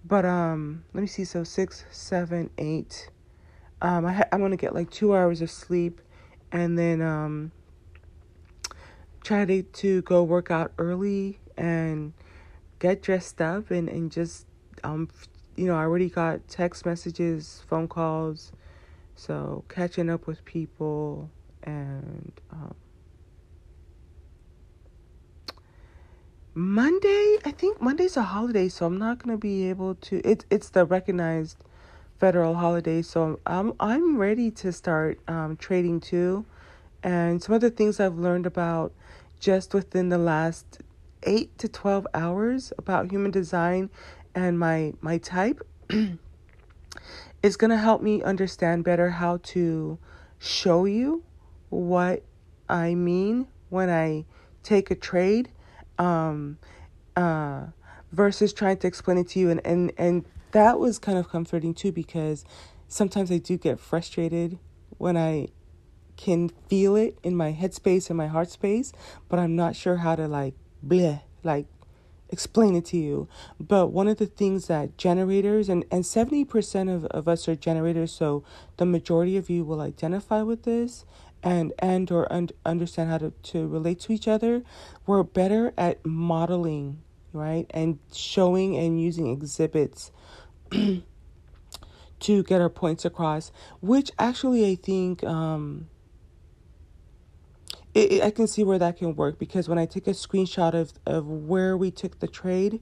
But 0.04 0.26
um 0.26 0.84
let 0.92 1.00
me 1.00 1.06
see. 1.06 1.24
So 1.24 1.44
six, 1.44 1.84
seven, 1.90 2.50
eight. 2.58 3.08
Um 3.82 4.04
I 4.06 4.12
ha- 4.12 4.28
I'm 4.32 4.40
gonna 4.40 4.56
get 4.56 4.74
like 4.74 4.90
two 4.90 5.14
hours 5.14 5.40
of 5.40 5.50
sleep, 5.50 6.00
and 6.52 6.78
then 6.78 7.00
um 7.02 7.52
try 9.22 9.44
to 9.44 9.62
to 9.62 10.02
go 10.02 10.22
work 10.22 10.50
out 10.50 10.72
early 10.78 11.38
and 11.56 12.12
get 12.78 13.02
dressed 13.02 13.40
up 13.40 13.70
and 13.70 13.88
and 13.88 14.10
just 14.10 14.46
um 14.84 15.08
you 15.56 15.66
know, 15.66 15.74
I 15.74 15.82
already 15.82 16.08
got 16.08 16.48
text 16.48 16.86
messages, 16.86 17.62
phone 17.68 17.86
calls, 17.86 18.52
so 19.14 19.64
catching 19.68 20.08
up 20.08 20.26
with 20.26 20.42
people 20.44 21.30
and 21.62 22.32
um, 22.50 22.74
Monday, 26.54 27.38
I 27.44 27.52
think 27.52 27.80
Monday's 27.80 28.16
a 28.16 28.22
holiday, 28.22 28.68
so 28.68 28.86
I'm 28.86 28.98
not 28.98 29.18
gonna 29.22 29.36
be 29.36 29.68
able 29.68 29.94
to. 29.96 30.20
It's 30.24 30.44
it's 30.50 30.70
the 30.70 30.84
recognized 30.84 31.58
federal 32.20 32.54
holidays. 32.54 33.08
so 33.08 33.40
I'm 33.46 33.72
I'm 33.80 34.18
ready 34.18 34.50
to 34.52 34.72
start 34.72 35.18
um, 35.26 35.56
trading 35.56 36.00
too, 36.00 36.44
and 37.02 37.42
some 37.42 37.54
of 37.54 37.62
the 37.62 37.70
things 37.70 37.98
I've 37.98 38.18
learned 38.18 38.46
about 38.46 38.92
just 39.40 39.72
within 39.72 40.10
the 40.10 40.18
last 40.18 40.80
eight 41.24 41.56
to 41.58 41.66
twelve 41.66 42.06
hours 42.14 42.72
about 42.78 43.10
human 43.10 43.30
design 43.30 43.90
and 44.34 44.58
my 44.58 44.92
my 45.00 45.18
type 45.18 45.66
is 47.42 47.56
to 47.70 47.76
help 47.76 48.02
me 48.02 48.22
understand 48.22 48.84
better 48.84 49.10
how 49.10 49.38
to 49.38 49.98
show 50.38 50.84
you 50.84 51.22
what 51.70 52.22
I 52.68 52.94
mean 52.94 53.46
when 53.70 53.88
I 53.88 54.26
take 54.62 54.90
a 54.90 54.94
trade 54.94 55.50
um, 55.98 56.58
uh, 57.16 57.66
versus 58.12 58.52
trying 58.52 58.76
to 58.78 58.86
explain 58.86 59.18
it 59.18 59.28
to 59.28 59.38
you 59.38 59.50
and, 59.50 59.60
and 59.64 59.92
and 59.96 60.24
that 60.52 60.78
was 60.78 60.98
kind 60.98 61.18
of 61.18 61.28
comforting 61.28 61.74
too 61.74 61.92
because 61.92 62.44
sometimes 62.88 63.30
I 63.32 63.38
do 63.38 63.56
get 63.58 63.80
frustrated 63.80 64.58
when 64.98 65.16
I 65.16 65.48
can 66.16 66.50
feel 66.68 66.96
it 66.96 67.18
in 67.22 67.36
my 67.36 67.52
headspace 67.52 68.10
and 68.10 68.16
my 68.16 68.26
heart 68.28 68.50
space, 68.50 68.92
but 69.28 69.38
I'm 69.38 69.56
not 69.56 69.76
sure 69.76 69.96
how 69.98 70.16
to 70.16 70.28
like 70.28 70.54
bleh, 70.86 71.22
like 71.42 71.66
explain 72.30 72.76
it 72.76 72.84
to 72.86 72.96
you. 72.98 73.28
But 73.58 73.88
one 73.88 74.08
of 74.08 74.18
the 74.18 74.26
things 74.26 74.66
that 74.68 74.98
generators 74.98 75.68
and, 75.68 75.84
and 75.90 76.04
70% 76.04 76.94
of, 76.94 77.06
of 77.06 77.28
us 77.28 77.48
are 77.48 77.56
generators, 77.56 78.12
so 78.12 78.44
the 78.76 78.86
majority 78.86 79.36
of 79.36 79.50
you 79.50 79.64
will 79.64 79.80
identify 79.80 80.42
with 80.42 80.64
this 80.64 81.04
and 81.42 81.72
and 81.78 82.10
or 82.12 82.30
un- 82.32 82.50
understand 82.66 83.10
how 83.10 83.18
to, 83.18 83.32
to 83.42 83.66
relate 83.66 84.00
to 84.00 84.12
each 84.12 84.28
other. 84.28 84.62
We're 85.06 85.22
better 85.22 85.72
at 85.78 86.04
modeling, 86.04 87.02
right? 87.32 87.66
And 87.70 87.98
showing 88.12 88.76
and 88.76 89.00
using 89.00 89.28
exhibits 89.28 90.12
to 92.20 92.42
get 92.42 92.60
our 92.60 92.68
points 92.68 93.04
across, 93.04 93.50
which 93.80 94.10
actually 94.18 94.70
I 94.70 94.74
think 94.76 95.24
um 95.24 95.88
it, 97.94 98.12
it, 98.12 98.22
I 98.22 98.30
can 98.30 98.46
see 98.46 98.62
where 98.62 98.78
that 98.78 98.96
can 98.96 99.16
work 99.16 99.38
because 99.38 99.68
when 99.68 99.78
I 99.78 99.86
take 99.86 100.06
a 100.06 100.10
screenshot 100.10 100.74
of, 100.74 100.92
of 101.06 101.26
where 101.26 101.76
we 101.76 101.90
took 101.90 102.20
the 102.20 102.28
trade, 102.28 102.80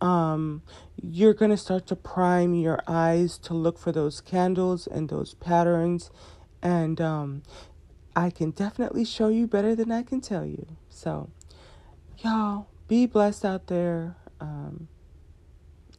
um, 0.00 0.62
you're 1.02 1.34
going 1.34 1.50
to 1.50 1.56
start 1.56 1.86
to 1.88 1.96
prime 1.96 2.54
your 2.54 2.80
eyes 2.86 3.38
to 3.38 3.54
look 3.54 3.78
for 3.78 3.92
those 3.92 4.20
candles 4.20 4.86
and 4.86 5.08
those 5.08 5.34
patterns. 5.34 6.10
And 6.62 7.00
um, 7.00 7.42
I 8.14 8.30
can 8.30 8.50
definitely 8.50 9.04
show 9.04 9.28
you 9.28 9.46
better 9.46 9.74
than 9.74 9.90
I 9.90 10.02
can 10.02 10.20
tell 10.20 10.44
you. 10.44 10.66
So, 10.88 11.30
y'all, 12.18 12.68
be 12.88 13.06
blessed 13.06 13.44
out 13.44 13.66
there. 13.66 14.16
Um, 14.40 14.88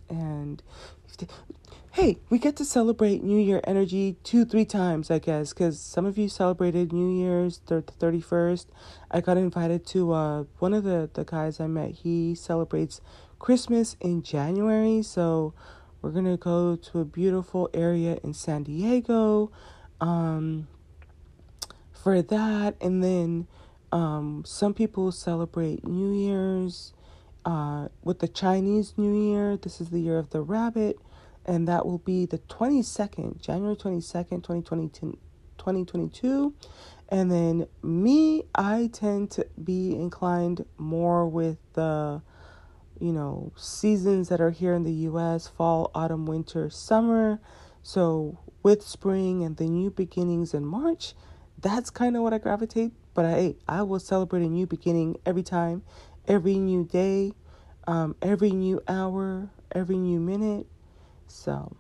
and 0.09 0.63
hey, 1.97 2.19
we 2.30 2.38
get 2.38 2.56
to 2.56 2.63
celebrate 2.63 3.23
New 3.23 3.39
Year 3.39 3.60
energy 3.63 4.17
two, 4.23 4.45
three 4.45 4.65
times, 4.65 5.10
I 5.10 5.17
guess, 5.17 5.51
because 5.51 5.80
some 5.80 6.06
of 6.06 6.15
you 6.15 6.30
celebrated 6.30 6.93
New 6.93 7.10
Year's 7.10 7.60
the 7.65 7.82
31st. 7.82 8.67
I 9.10 9.19
got 9.19 9.36
invited 9.38 9.88
to 9.88 10.13
uh, 10.13 10.43
one 10.60 10.75
of 10.75 10.84
the, 10.84 11.10
the 11.12 11.23
guys 11.23 11.60
I 11.60 11.65
met. 11.65 11.91
He 11.91 12.36
celebrates 12.36 13.01
Christmas 13.39 13.95
in 13.99 14.21
January. 14.21 15.01
So 15.01 15.56
we're 16.01 16.12
going 16.12 16.25
to 16.25 16.38
go 16.38 16.75
to 16.75 16.99
a 16.99 17.06
beautiful 17.06 17.67
area 17.73 18.19
in 18.23 18.36
San 18.36 18.62
Diego 18.62 19.51
um, 19.99 20.67
for 21.91 22.21
that. 22.21 22.75
And 22.80 23.03
then 23.03 23.47
um, 23.91 24.43
some 24.45 24.75
people 24.75 25.12
celebrate 25.12 25.84
New 25.84 26.13
Year's 26.13 26.93
uh, 27.43 27.88
with 28.03 28.19
the 28.19 28.27
Chinese 28.27 28.93
New 28.97 29.32
Year. 29.32 29.58
This 29.58 29.82
is 29.82 29.89
the 29.89 29.99
year 29.99 30.19
of 30.19 30.30
the 30.30 30.41
rabbit 30.41 30.99
and 31.47 31.67
that 31.67 31.86
will 31.86 31.99
be 31.99 32.25
the 32.25 32.39
22nd, 32.39 33.41
January 33.41 33.75
22nd, 33.75 34.43
2022. 34.43 35.17
2022. 35.57 36.53
And 37.10 37.31
then 37.31 37.67
me, 37.83 38.43
I 38.55 38.89
tend 38.93 39.31
to 39.31 39.47
be 39.62 39.95
inclined 39.95 40.65
more 40.77 41.27
with 41.27 41.57
the, 41.73 42.21
you 42.99 43.12
know, 43.12 43.51
seasons 43.55 44.29
that 44.29 44.41
are 44.41 44.51
here 44.51 44.73
in 44.73 44.83
the 44.83 44.91
US 44.91 45.47
fall, 45.47 45.91
autumn, 45.93 46.25
winter, 46.25 46.69
summer. 46.69 47.39
So 47.83 48.39
with 48.63 48.81
spring 48.81 49.43
and 49.43 49.57
the 49.57 49.65
new 49.65 49.89
beginnings 49.89 50.53
in 50.53 50.65
March, 50.65 51.13
that's 51.60 51.89
kind 51.89 52.15
of 52.15 52.23
what 52.23 52.33
I 52.33 52.38
gravitate. 52.38 52.91
But 53.13 53.25
I, 53.25 53.55
I 53.67 53.81
will 53.83 53.99
celebrate 53.99 54.43
a 54.43 54.49
new 54.49 54.67
beginning 54.67 55.17
every 55.25 55.43
time, 55.43 55.83
every 56.27 56.55
new 56.55 56.86
day, 56.86 57.33
um, 57.88 58.15
every 58.21 58.51
new 58.51 58.81
hour, 58.88 59.49
every 59.71 59.97
new 59.97 60.19
minute, 60.19 60.67
so, 61.27 61.75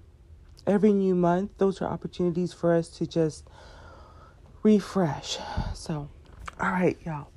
every 0.65 0.93
new 0.93 1.15
month, 1.15 1.51
those 1.57 1.81
are 1.81 1.85
opportunities 1.85 2.53
for 2.53 2.73
us 2.73 2.89
to 2.89 3.07
just 3.07 3.47
refresh. 4.63 5.37
So, 5.73 6.09
all 6.59 6.69
right, 6.69 6.97
y'all. 7.05 7.27